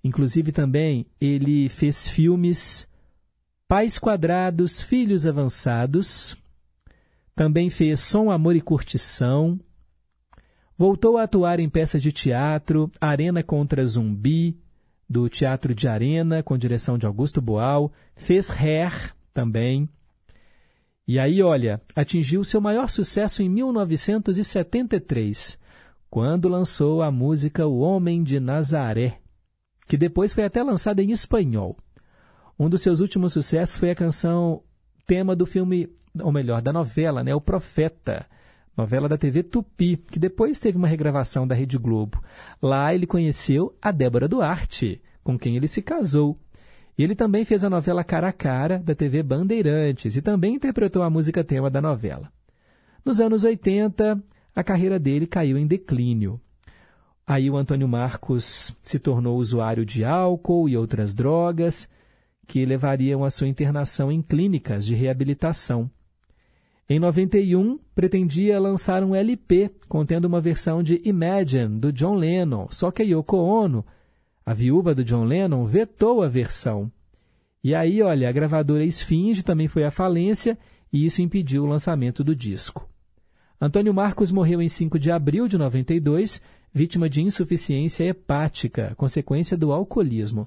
[0.03, 2.89] Inclusive também ele fez filmes
[3.69, 6.37] Pais Quadrados, Filhos Avançados.
[7.37, 9.61] Também fez Som, Amor e Curtição.
[10.77, 14.57] Voltou a atuar em peças de teatro, Arena contra Zumbi,
[15.09, 17.93] do Teatro de Arena, com direção de Augusto Boal.
[18.15, 19.89] Fez Hair também.
[21.07, 25.57] E aí, olha, atingiu seu maior sucesso em 1973,
[26.11, 29.21] quando lançou a música O Homem de Nazaré,
[29.87, 31.77] que depois foi até lançada em espanhol.
[32.59, 34.65] Um dos seus últimos sucessos foi a canção
[35.07, 35.89] tema do filme,
[36.21, 38.27] ou melhor, da novela, né, O Profeta,
[38.77, 42.23] novela da TV Tupi, que depois teve uma regravação da Rede Globo.
[42.61, 46.39] Lá ele conheceu a Débora Duarte, com quem ele se casou.
[46.99, 51.03] E ele também fez a novela Cara a Cara, da TV Bandeirantes, e também interpretou
[51.03, 52.31] a música tema da novela.
[53.05, 54.23] Nos anos 80,
[54.55, 56.41] a carreira dele caiu em declínio.
[57.27, 61.89] Aí o Antônio Marcos se tornou usuário de álcool e outras drogas
[62.47, 65.91] que levariam à sua internação em clínicas de reabilitação.
[66.89, 72.93] Em 91, pretendia lançar um LP contendo uma versão de Imagine do John Lennon, só
[72.93, 73.85] que a Yoko Ono,
[74.45, 76.91] a viúva do John Lennon, vetou a versão.
[77.63, 80.57] E aí, olha, a gravadora Esfinge também foi à falência
[80.93, 82.89] e isso impediu o lançamento do disco.
[83.61, 86.41] Antônio Marcos morreu em 5 de abril de 92,
[86.73, 90.47] vítima de insuficiência hepática, consequência do alcoolismo.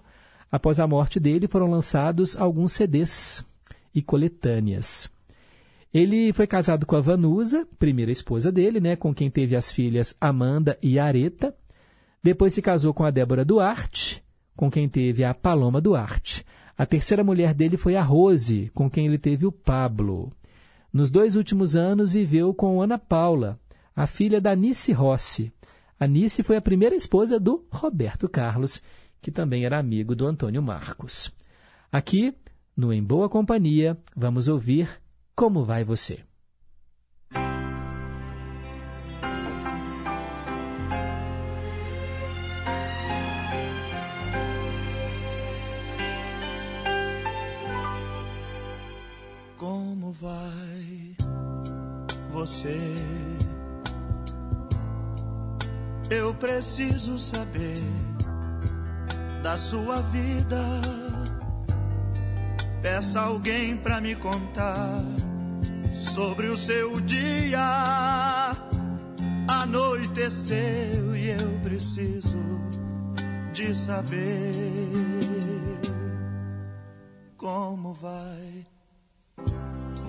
[0.49, 3.45] Após a morte dele, foram lançados alguns CDs
[3.93, 5.11] e coletâneas.
[5.91, 10.15] Ele foi casado com a Vanusa, primeira esposa dele, né, com quem teve as filhas
[10.21, 11.55] Amanda e Areta.
[12.21, 14.23] Depois se casou com a Débora Duarte,
[14.55, 16.45] com quem teve a Paloma Duarte.
[16.77, 20.31] A terceira mulher dele foi a Rose, com quem ele teve o Pablo.
[20.93, 23.59] Nos dois últimos anos viveu com Ana Paula,
[23.95, 25.51] a filha da Nice Rossi.
[25.99, 28.81] A Nice foi a primeira esposa do Roberto Carlos,
[29.21, 31.33] que também era amigo do Antônio Marcos.
[31.91, 32.33] Aqui,
[32.77, 34.98] no Em Boa Companhia, vamos ouvir
[35.39, 36.19] Como Vai Você?
[49.57, 51.15] Como vai
[52.33, 52.95] você?
[56.09, 57.81] Eu preciso saber
[59.41, 61.08] da sua vida.
[62.81, 65.03] Peça alguém pra me contar
[65.93, 68.55] sobre o seu dia.
[69.47, 72.37] Anoiteceu e eu preciso
[73.51, 74.91] de saber
[77.35, 78.65] como vai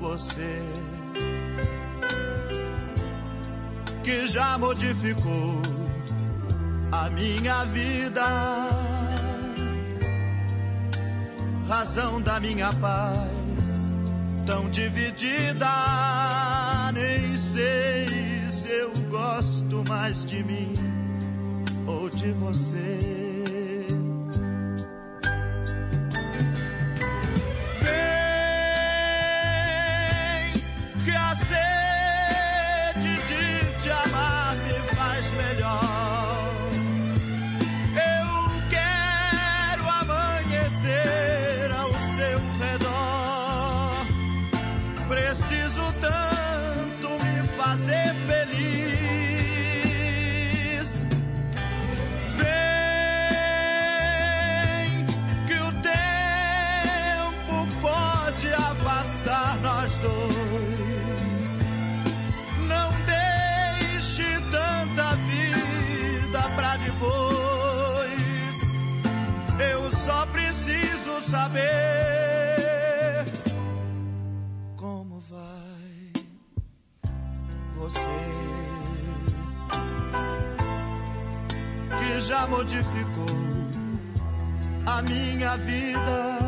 [0.00, 0.62] você
[4.02, 5.60] que já modificou
[6.90, 8.24] a minha vida,
[11.70, 13.92] razão da minha paz,
[14.44, 15.68] tão dividida.
[16.92, 18.08] Nem sei
[18.50, 20.72] se eu gosto mais de mim
[21.86, 23.69] ou de você.
[82.20, 83.26] Já modificou
[84.86, 86.38] a minha vida,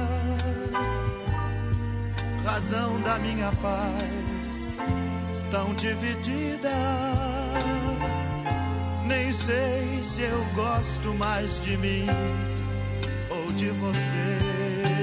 [2.45, 4.79] razão da minha paz
[5.51, 6.71] tão dividida.
[9.07, 12.07] Nem sei se eu gosto mais de mim
[13.31, 15.02] ou de você.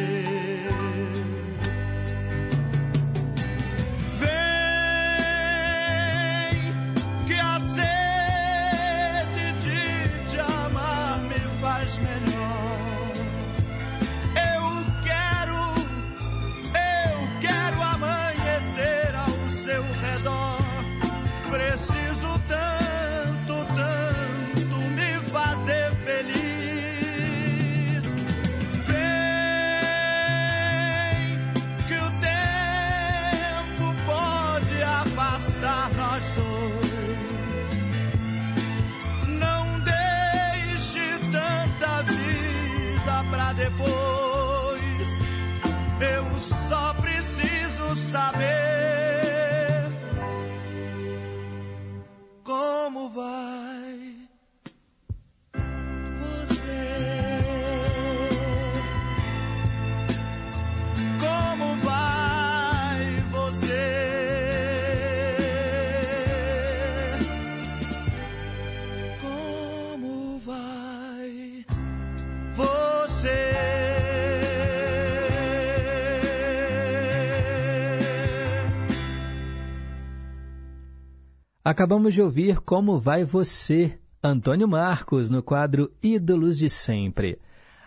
[81.69, 83.93] Acabamos de ouvir Como Vai Você,
[84.23, 87.37] Antônio Marcos, no quadro Ídolos de Sempre.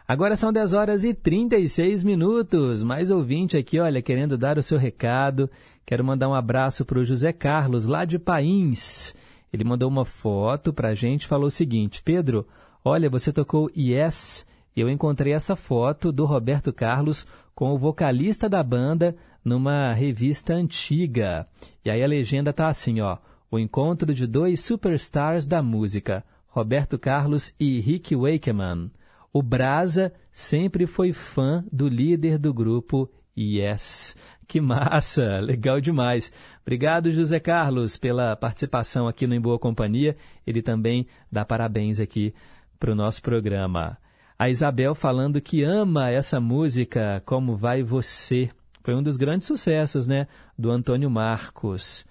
[0.07, 2.85] Agora são 10 horas e 36 minutos.
[2.85, 5.51] Mais ouvinte aqui, olha, querendo dar o seu recado.
[5.85, 9.17] Quero mandar um abraço para o José Carlos, lá de Pains.
[9.53, 12.47] Ele mandou uma foto para a gente falou o seguinte: Pedro,
[12.85, 14.47] olha, você tocou Yes
[14.77, 20.55] e eu encontrei essa foto do Roberto Carlos com o vocalista da banda numa revista
[20.55, 21.49] antiga.
[21.85, 23.19] E aí a legenda tá assim, ó:
[23.53, 28.91] o encontro de dois superstars da música, Roberto Carlos e Rick Wakeman.
[29.31, 34.17] O Brasa sempre foi fã do líder do grupo Yes.
[34.49, 35.39] Que massa!
[35.45, 36.33] Legal demais.
[36.63, 40.17] Obrigado, José Carlos, pela participação aqui no Em Boa Companhia.
[40.47, 42.33] Ele também dá parabéns aqui
[42.81, 43.99] para o nosso programa.
[44.39, 48.49] A Isabel falando que ama essa música, Como Vai Você.
[48.83, 50.27] Foi um dos grandes sucessos, né?
[50.59, 52.07] Do Antônio Marcos.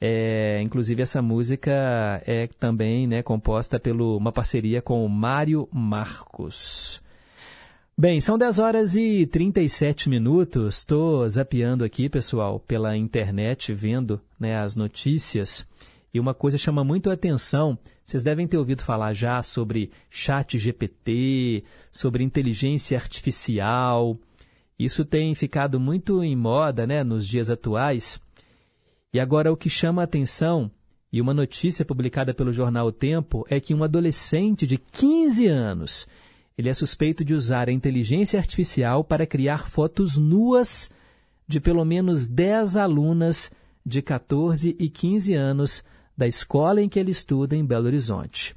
[0.00, 7.02] É, inclusive essa música é também né, composta por uma parceria com Mário Marcos.
[7.98, 10.78] Bem, são 10 horas e 37 minutos.
[10.78, 15.68] Estou zapeando aqui, pessoal, pela internet, vendo né, as notícias.
[16.12, 17.78] E uma coisa chama muito a atenção.
[18.02, 21.62] Vocês devem ter ouvido falar já sobre chat GPT,
[21.92, 24.16] sobre inteligência artificial.
[24.78, 28.18] Isso tem ficado muito em moda né, nos dias atuais.
[29.12, 30.70] E agora o que chama a atenção,
[31.12, 36.06] e uma notícia publicada pelo jornal O Tempo, é que um adolescente de 15 anos,
[36.56, 40.90] ele é suspeito de usar a inteligência artificial para criar fotos nuas
[41.48, 43.50] de pelo menos 10 alunas
[43.84, 45.84] de 14 e 15 anos
[46.16, 48.54] da escola em que ele estuda em Belo Horizonte.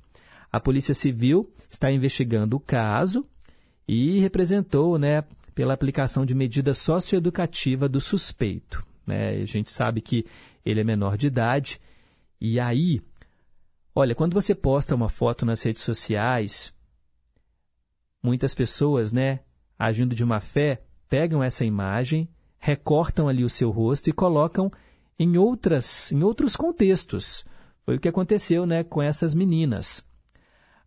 [0.51, 3.25] A Polícia Civil está investigando o caso
[3.87, 5.23] e representou, né,
[5.55, 8.85] pela aplicação de medida socioeducativa do suspeito.
[9.05, 9.29] Né?
[9.41, 10.25] A gente sabe que
[10.65, 11.79] ele é menor de idade.
[12.39, 13.01] E aí,
[13.95, 16.73] olha, quando você posta uma foto nas redes sociais,
[18.21, 19.41] muitas pessoas, né,
[19.77, 22.27] agindo de má fé, pegam essa imagem,
[22.57, 24.71] recortam ali o seu rosto e colocam
[25.19, 27.45] em outras, em outros contextos.
[27.85, 30.03] Foi o que aconteceu, né, com essas meninas.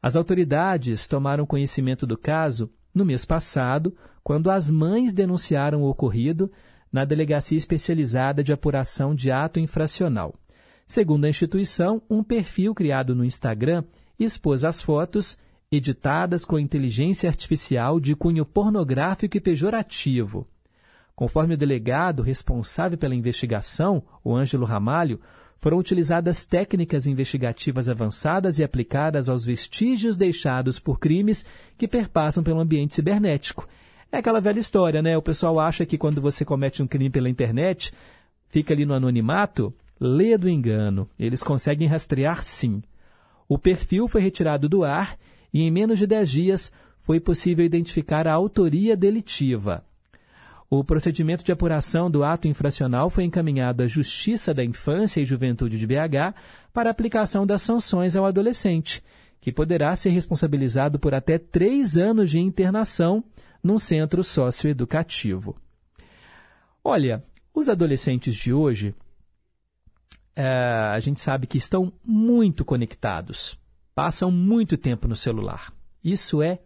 [0.03, 6.51] As autoridades tomaram conhecimento do caso no mês passado, quando as mães denunciaram o ocorrido
[6.97, 10.35] na Delegacia Especializada de Apuração de Ato Infracional.
[10.87, 13.85] Segundo a instituição, um perfil criado no Instagram
[14.19, 15.37] expôs as fotos
[15.71, 20.49] editadas com inteligência artificial de cunho pornográfico e pejorativo.
[21.15, 25.21] Conforme o delegado responsável pela investigação, o Ângelo Ramalho,
[25.59, 31.45] foram utilizadas técnicas investigativas avançadas e aplicadas aos vestígios deixados por crimes
[31.77, 33.69] que perpassam pelo ambiente cibernético,
[34.17, 35.17] é aquela velha história, né?
[35.17, 37.93] O pessoal acha que quando você comete um crime pela internet,
[38.49, 41.09] fica ali no anonimato, lê do engano.
[41.19, 42.83] Eles conseguem rastrear sim.
[43.49, 45.17] O perfil foi retirado do ar
[45.53, 49.85] e em menos de 10 dias foi possível identificar a autoria delitiva.
[50.69, 55.79] O procedimento de apuração do ato infracional foi encaminhado à Justiça da Infância e Juventude
[55.79, 56.35] de BH
[56.73, 59.01] para aplicação das sanções ao adolescente,
[59.41, 63.23] que poderá ser responsabilizado por até três anos de internação
[63.67, 65.57] num centro socioeducativo.
[66.83, 68.95] Olha, os adolescentes de hoje,
[70.35, 73.59] é, a gente sabe que estão muito conectados,
[73.95, 75.73] passam muito tempo no celular.
[76.03, 76.61] Isso é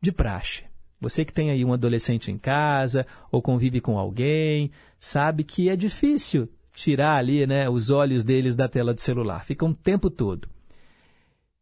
[0.00, 0.64] de praxe.
[1.00, 5.76] Você que tem aí um adolescente em casa ou convive com alguém, sabe que é
[5.76, 9.44] difícil tirar ali né, os olhos deles da tela do celular.
[9.44, 10.48] Ficam o tempo todo.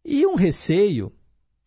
[0.05, 1.13] E um receio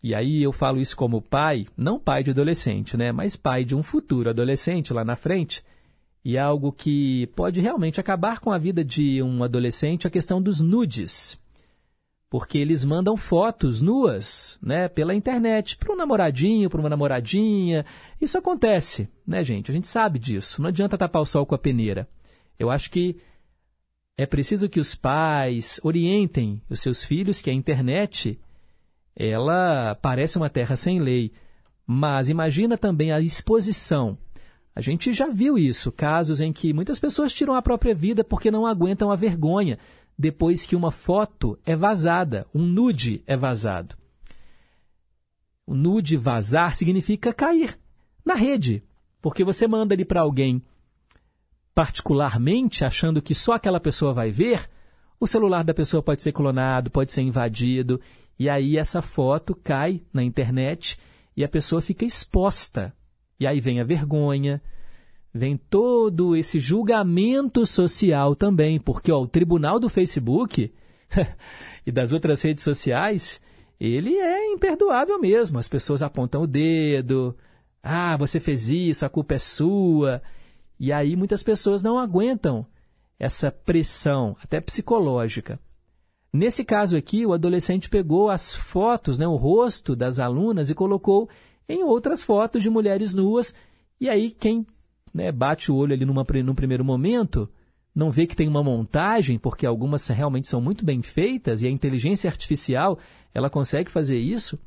[0.01, 3.11] e aí eu falo isso como pai, não pai de adolescente, né?
[3.11, 5.63] Mas pai de um futuro adolescente lá na frente.
[6.23, 10.41] E é algo que pode realmente acabar com a vida de um adolescente, a questão
[10.41, 11.39] dos nudes.
[12.29, 17.85] Porque eles mandam fotos nuas, né, pela internet, para um namoradinho, para uma namoradinha.
[18.19, 19.71] Isso acontece, né, gente?
[19.71, 20.61] A gente sabe disso.
[20.61, 22.07] Não adianta tapar o sol com a peneira.
[22.59, 23.15] Eu acho que
[24.17, 28.37] é preciso que os pais orientem os seus filhos que a internet
[29.17, 31.33] ela parece uma terra sem lei.
[31.85, 34.17] Mas imagina também a exposição.
[34.75, 38.51] A gente já viu isso, casos em que muitas pessoas tiram a própria vida porque
[38.51, 39.79] não aguentam a vergonha
[40.17, 43.95] depois que uma foto é vazada, um nude é vazado.
[45.65, 47.77] O nude vazar significa cair
[48.23, 48.83] na rede,
[49.21, 50.61] porque você manda ele para alguém
[51.73, 54.67] particularmente achando que só aquela pessoa vai ver,
[55.19, 58.01] o celular da pessoa pode ser clonado, pode ser invadido
[58.39, 60.97] e aí essa foto cai na internet
[61.35, 62.93] e a pessoa fica exposta.
[63.39, 64.61] E aí vem a vergonha,
[65.33, 70.73] vem todo esse julgamento social também, porque ó, o tribunal do Facebook
[71.85, 73.39] e das outras redes sociais,
[73.79, 75.59] ele é imperdoável mesmo.
[75.59, 77.35] As pessoas apontam o dedo.
[77.81, 80.21] Ah, você fez isso, a culpa é sua.
[80.79, 82.65] E aí muitas pessoas não aguentam
[83.19, 85.59] essa pressão, até psicológica.
[86.31, 91.29] Nesse caso aqui, o adolescente pegou as fotos, né, o rosto das alunas e colocou
[91.67, 93.53] em outras fotos de mulheres nuas.
[93.99, 94.65] E aí, quem
[95.13, 97.49] né, bate o olho ali numa, num primeiro momento,
[97.95, 101.71] não vê que tem uma montagem, porque algumas realmente são muito bem feitas e a
[101.71, 102.99] inteligência artificial
[103.33, 104.59] ela consegue fazer isso.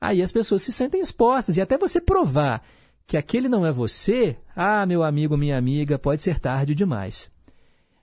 [0.00, 2.62] Aí as pessoas se sentem expostas e até você provar
[3.06, 7.30] que aquele não é você, ah, meu amigo, minha amiga, pode ser tarde demais.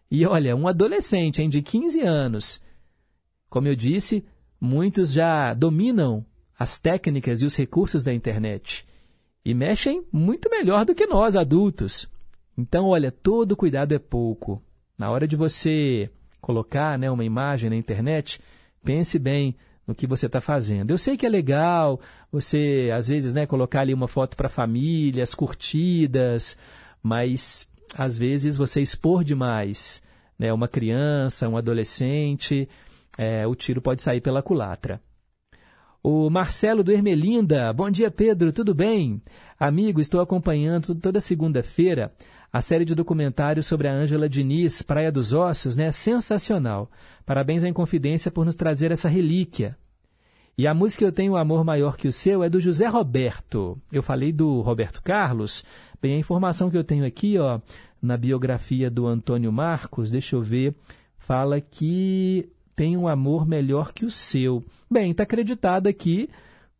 [0.09, 2.61] E olha, um adolescente hein, de 15 anos,
[3.49, 4.23] como eu disse,
[4.59, 6.25] muitos já dominam
[6.57, 8.85] as técnicas e os recursos da internet
[9.43, 12.09] e mexem muito melhor do que nós adultos.
[12.57, 14.61] Então, olha, todo cuidado é pouco.
[14.97, 16.09] Na hora de você
[16.41, 18.39] colocar né, uma imagem na internet,
[18.83, 19.55] pense bem
[19.85, 20.91] no que você está fazendo.
[20.91, 21.99] Eu sei que é legal
[22.31, 26.57] você, às vezes, né, colocar ali uma foto para famílias, curtidas,
[27.03, 30.01] mas às vezes você expor demais
[30.37, 32.67] né, uma criança, um adolescente,
[33.17, 35.01] é, o tiro pode sair pela culatra.
[36.03, 39.21] O Marcelo do Ermelinda, bom dia Pedro, tudo bem?
[39.59, 42.13] Amigo, estou acompanhando toda segunda-feira
[42.55, 45.91] a série de documentários sobre a Ângela Diniz, Praia dos Ossos, né?
[45.91, 46.89] Sensacional.
[47.25, 49.77] Parabéns à Inconfidência por nos trazer essa relíquia.
[50.57, 53.77] E a música Eu Tenho Amor Maior Que o Seu é do José Roberto.
[53.91, 55.65] Eu falei do Roberto Carlos.
[56.01, 57.59] Bem, a informação que eu tenho aqui, ó,
[58.01, 60.73] na biografia do Antônio Marcos, deixa eu ver,
[61.17, 64.63] fala que tem um amor melhor que o seu.
[64.89, 66.29] Bem, está acreditado aqui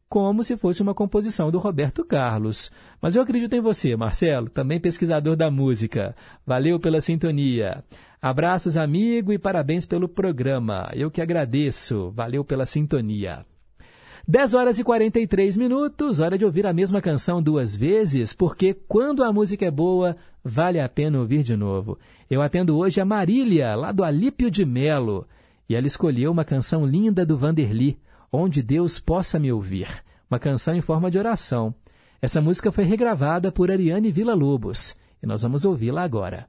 [0.07, 2.71] como se fosse uma composição do Roberto Carlos.
[3.01, 6.15] Mas eu acredito em você, Marcelo, também pesquisador da música.
[6.45, 7.83] Valeu pela sintonia.
[8.21, 10.89] Abraços, amigo, e parabéns pelo programa.
[10.93, 12.09] Eu que agradeço.
[12.11, 13.45] Valeu pela sintonia.
[14.27, 19.23] 10 horas e 43 minutos, hora de ouvir a mesma canção duas vezes, porque quando
[19.23, 21.99] a música é boa, vale a pena ouvir de novo.
[22.27, 25.27] Eu atendo hoje a Marília, lá do Alípio de Melo,
[25.69, 27.99] e ela escolheu uma canção linda do Vanderly,
[28.31, 31.71] Onde Deus Possa Me Ouvir, uma canção em forma de oração.
[32.19, 36.47] Essa música foi regravada por Ariane Villa-Lobos, e nós vamos ouvi-la agora.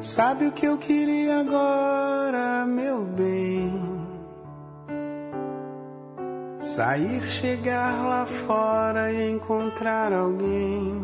[0.00, 3.72] Sabe o que eu queria agora, meu bem?
[6.60, 11.02] Sair, chegar lá fora e encontrar alguém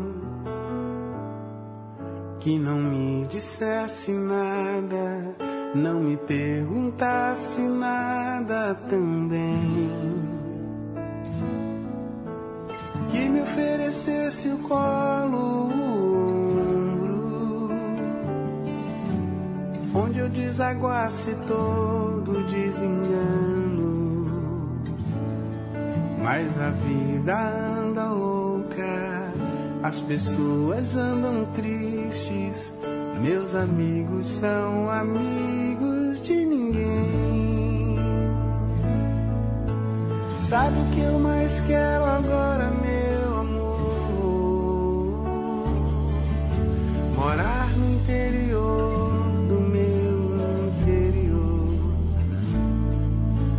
[2.39, 5.35] que não me dissesse nada,
[5.75, 9.91] não me perguntasse nada também.
[13.09, 15.65] Que me oferecesse o colo
[19.95, 23.95] onde eu desaguasse todo desengano.
[26.21, 27.37] Mas a vida
[27.79, 29.31] anda louca,
[29.83, 32.73] as pessoas andam tristes,
[33.21, 37.99] meus amigos são amigos de ninguém.
[40.39, 44.35] Sabe o que eu mais quero agora, meu amor?
[47.15, 47.84] Morar no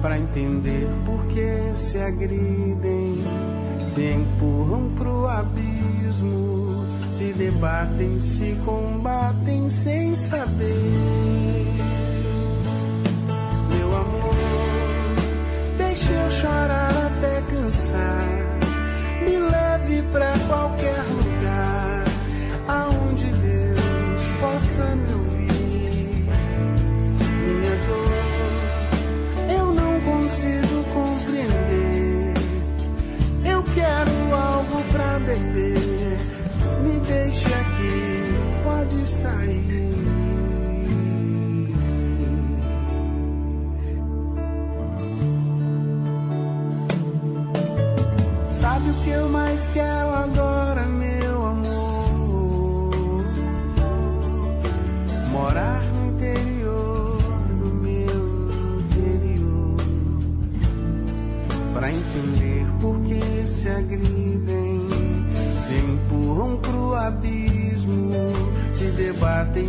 [0.07, 3.25] para entender por que se agridem,
[3.89, 11.86] se empurram pro abismo, se debatem, se combatem sem saber.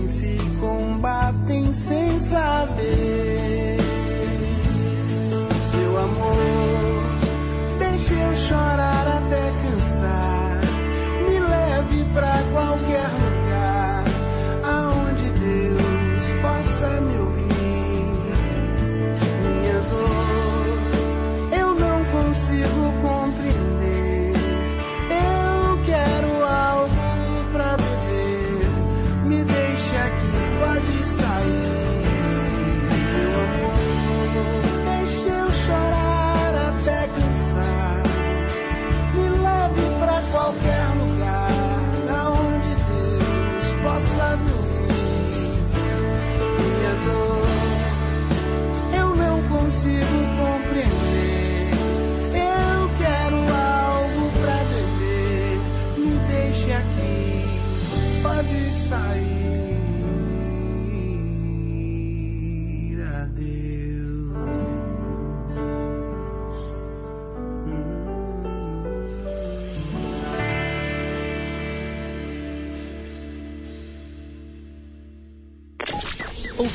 [0.07, 2.66] Se combatem sem saber.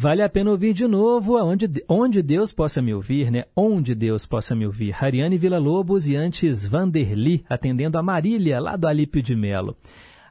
[0.00, 3.46] Vale a pena ouvir de novo onde, onde Deus possa me ouvir, né?
[3.56, 4.94] Onde Deus possa me ouvir.
[4.96, 9.76] Hariane Vila Lobos e antes Vanderli, atendendo a Marília, lá do Alípio de Melo.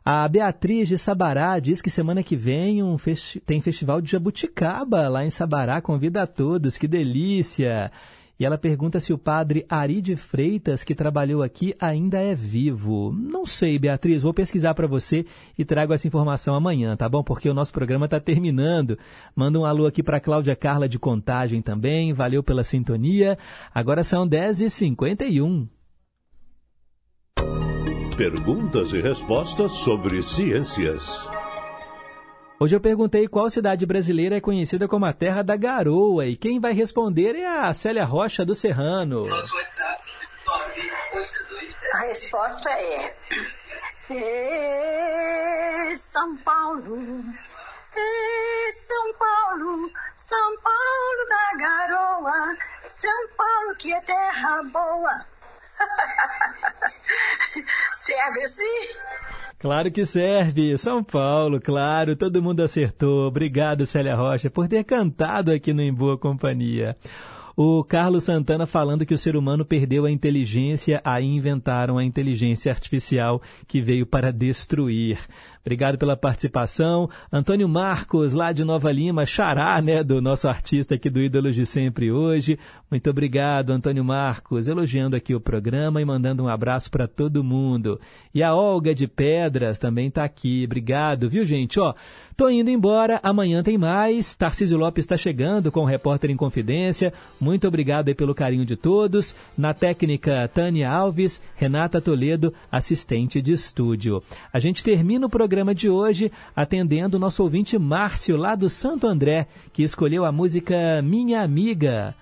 [0.06, 5.10] A Beatriz de Sabará diz que semana que vem um festi tem festival de jabuticaba
[5.10, 5.82] lá em Sabará.
[5.82, 7.92] Convida a todos, que delícia!
[8.40, 13.12] E ela pergunta se o padre Ari de Freitas, que trabalhou aqui, ainda é vivo.
[13.12, 15.26] Não sei, Beatriz, vou pesquisar para você
[15.58, 17.24] e trago essa informação amanhã, tá bom?
[17.24, 18.98] Porque o nosso programa está terminando.
[19.36, 22.14] Manda um alô aqui para Cláudia Carla de Contagem também.
[22.14, 23.38] Valeu pela sintonia.
[23.74, 25.68] Agora são 10h51.
[28.16, 31.30] Perguntas e respostas sobre ciências.
[32.60, 36.60] Hoje eu perguntei qual cidade brasileira é conhecida como a terra da garoa e quem
[36.60, 39.28] vai responder é a Célia Rocha do Serrano.
[41.94, 43.16] A resposta é.
[44.10, 47.24] é São Paulo.
[47.96, 52.58] é São Paulo, São Paulo da garoa,
[52.88, 55.24] São Paulo que é terra boa.
[57.92, 58.98] Serve assim?
[59.60, 60.78] Claro que serve.
[60.78, 63.28] São Paulo, claro, todo mundo acertou.
[63.28, 66.96] Obrigado, Célia Rocha, por ter cantado aqui no Em Boa Companhia.
[67.56, 72.72] O Carlos Santana falando que o ser humano perdeu a inteligência, aí inventaram a inteligência
[72.72, 75.18] artificial que veio para destruir.
[75.68, 77.10] Obrigado pela participação.
[77.30, 81.66] Antônio Marcos, lá de Nova Lima, xará, né, do nosso artista aqui do Ídolos de
[81.66, 82.58] Sempre hoje.
[82.90, 88.00] Muito obrigado, Antônio Marcos, elogiando aqui o programa e mandando um abraço para todo mundo.
[88.34, 90.64] E a Olga de Pedras também está aqui.
[90.64, 91.78] Obrigado, viu, gente?
[91.82, 91.94] Ó,
[92.38, 94.38] tô indo embora, amanhã tem mais.
[94.38, 97.12] Tarcísio Lopes está chegando com o Repórter em Confidência.
[97.42, 99.36] Muito obrigado aí pelo carinho de todos.
[99.58, 104.24] Na técnica, Tânia Alves, Renata Toledo, assistente de estúdio.
[104.54, 108.70] A gente termina o programa programa de hoje, atendendo o nosso ouvinte Márcio, lá do
[108.70, 112.14] Santo André, que escolheu a música Minha Amiga,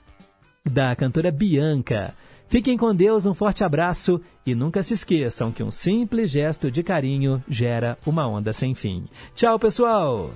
[0.64, 2.14] da cantora Bianca.
[2.48, 6.82] Fiquem com Deus, um forte abraço e nunca se esqueçam que um simples gesto de
[6.82, 9.04] carinho gera uma onda sem fim.
[9.34, 10.30] Tchau, pessoal!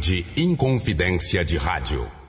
[0.00, 2.19] Rede Inconfidência de Rádio.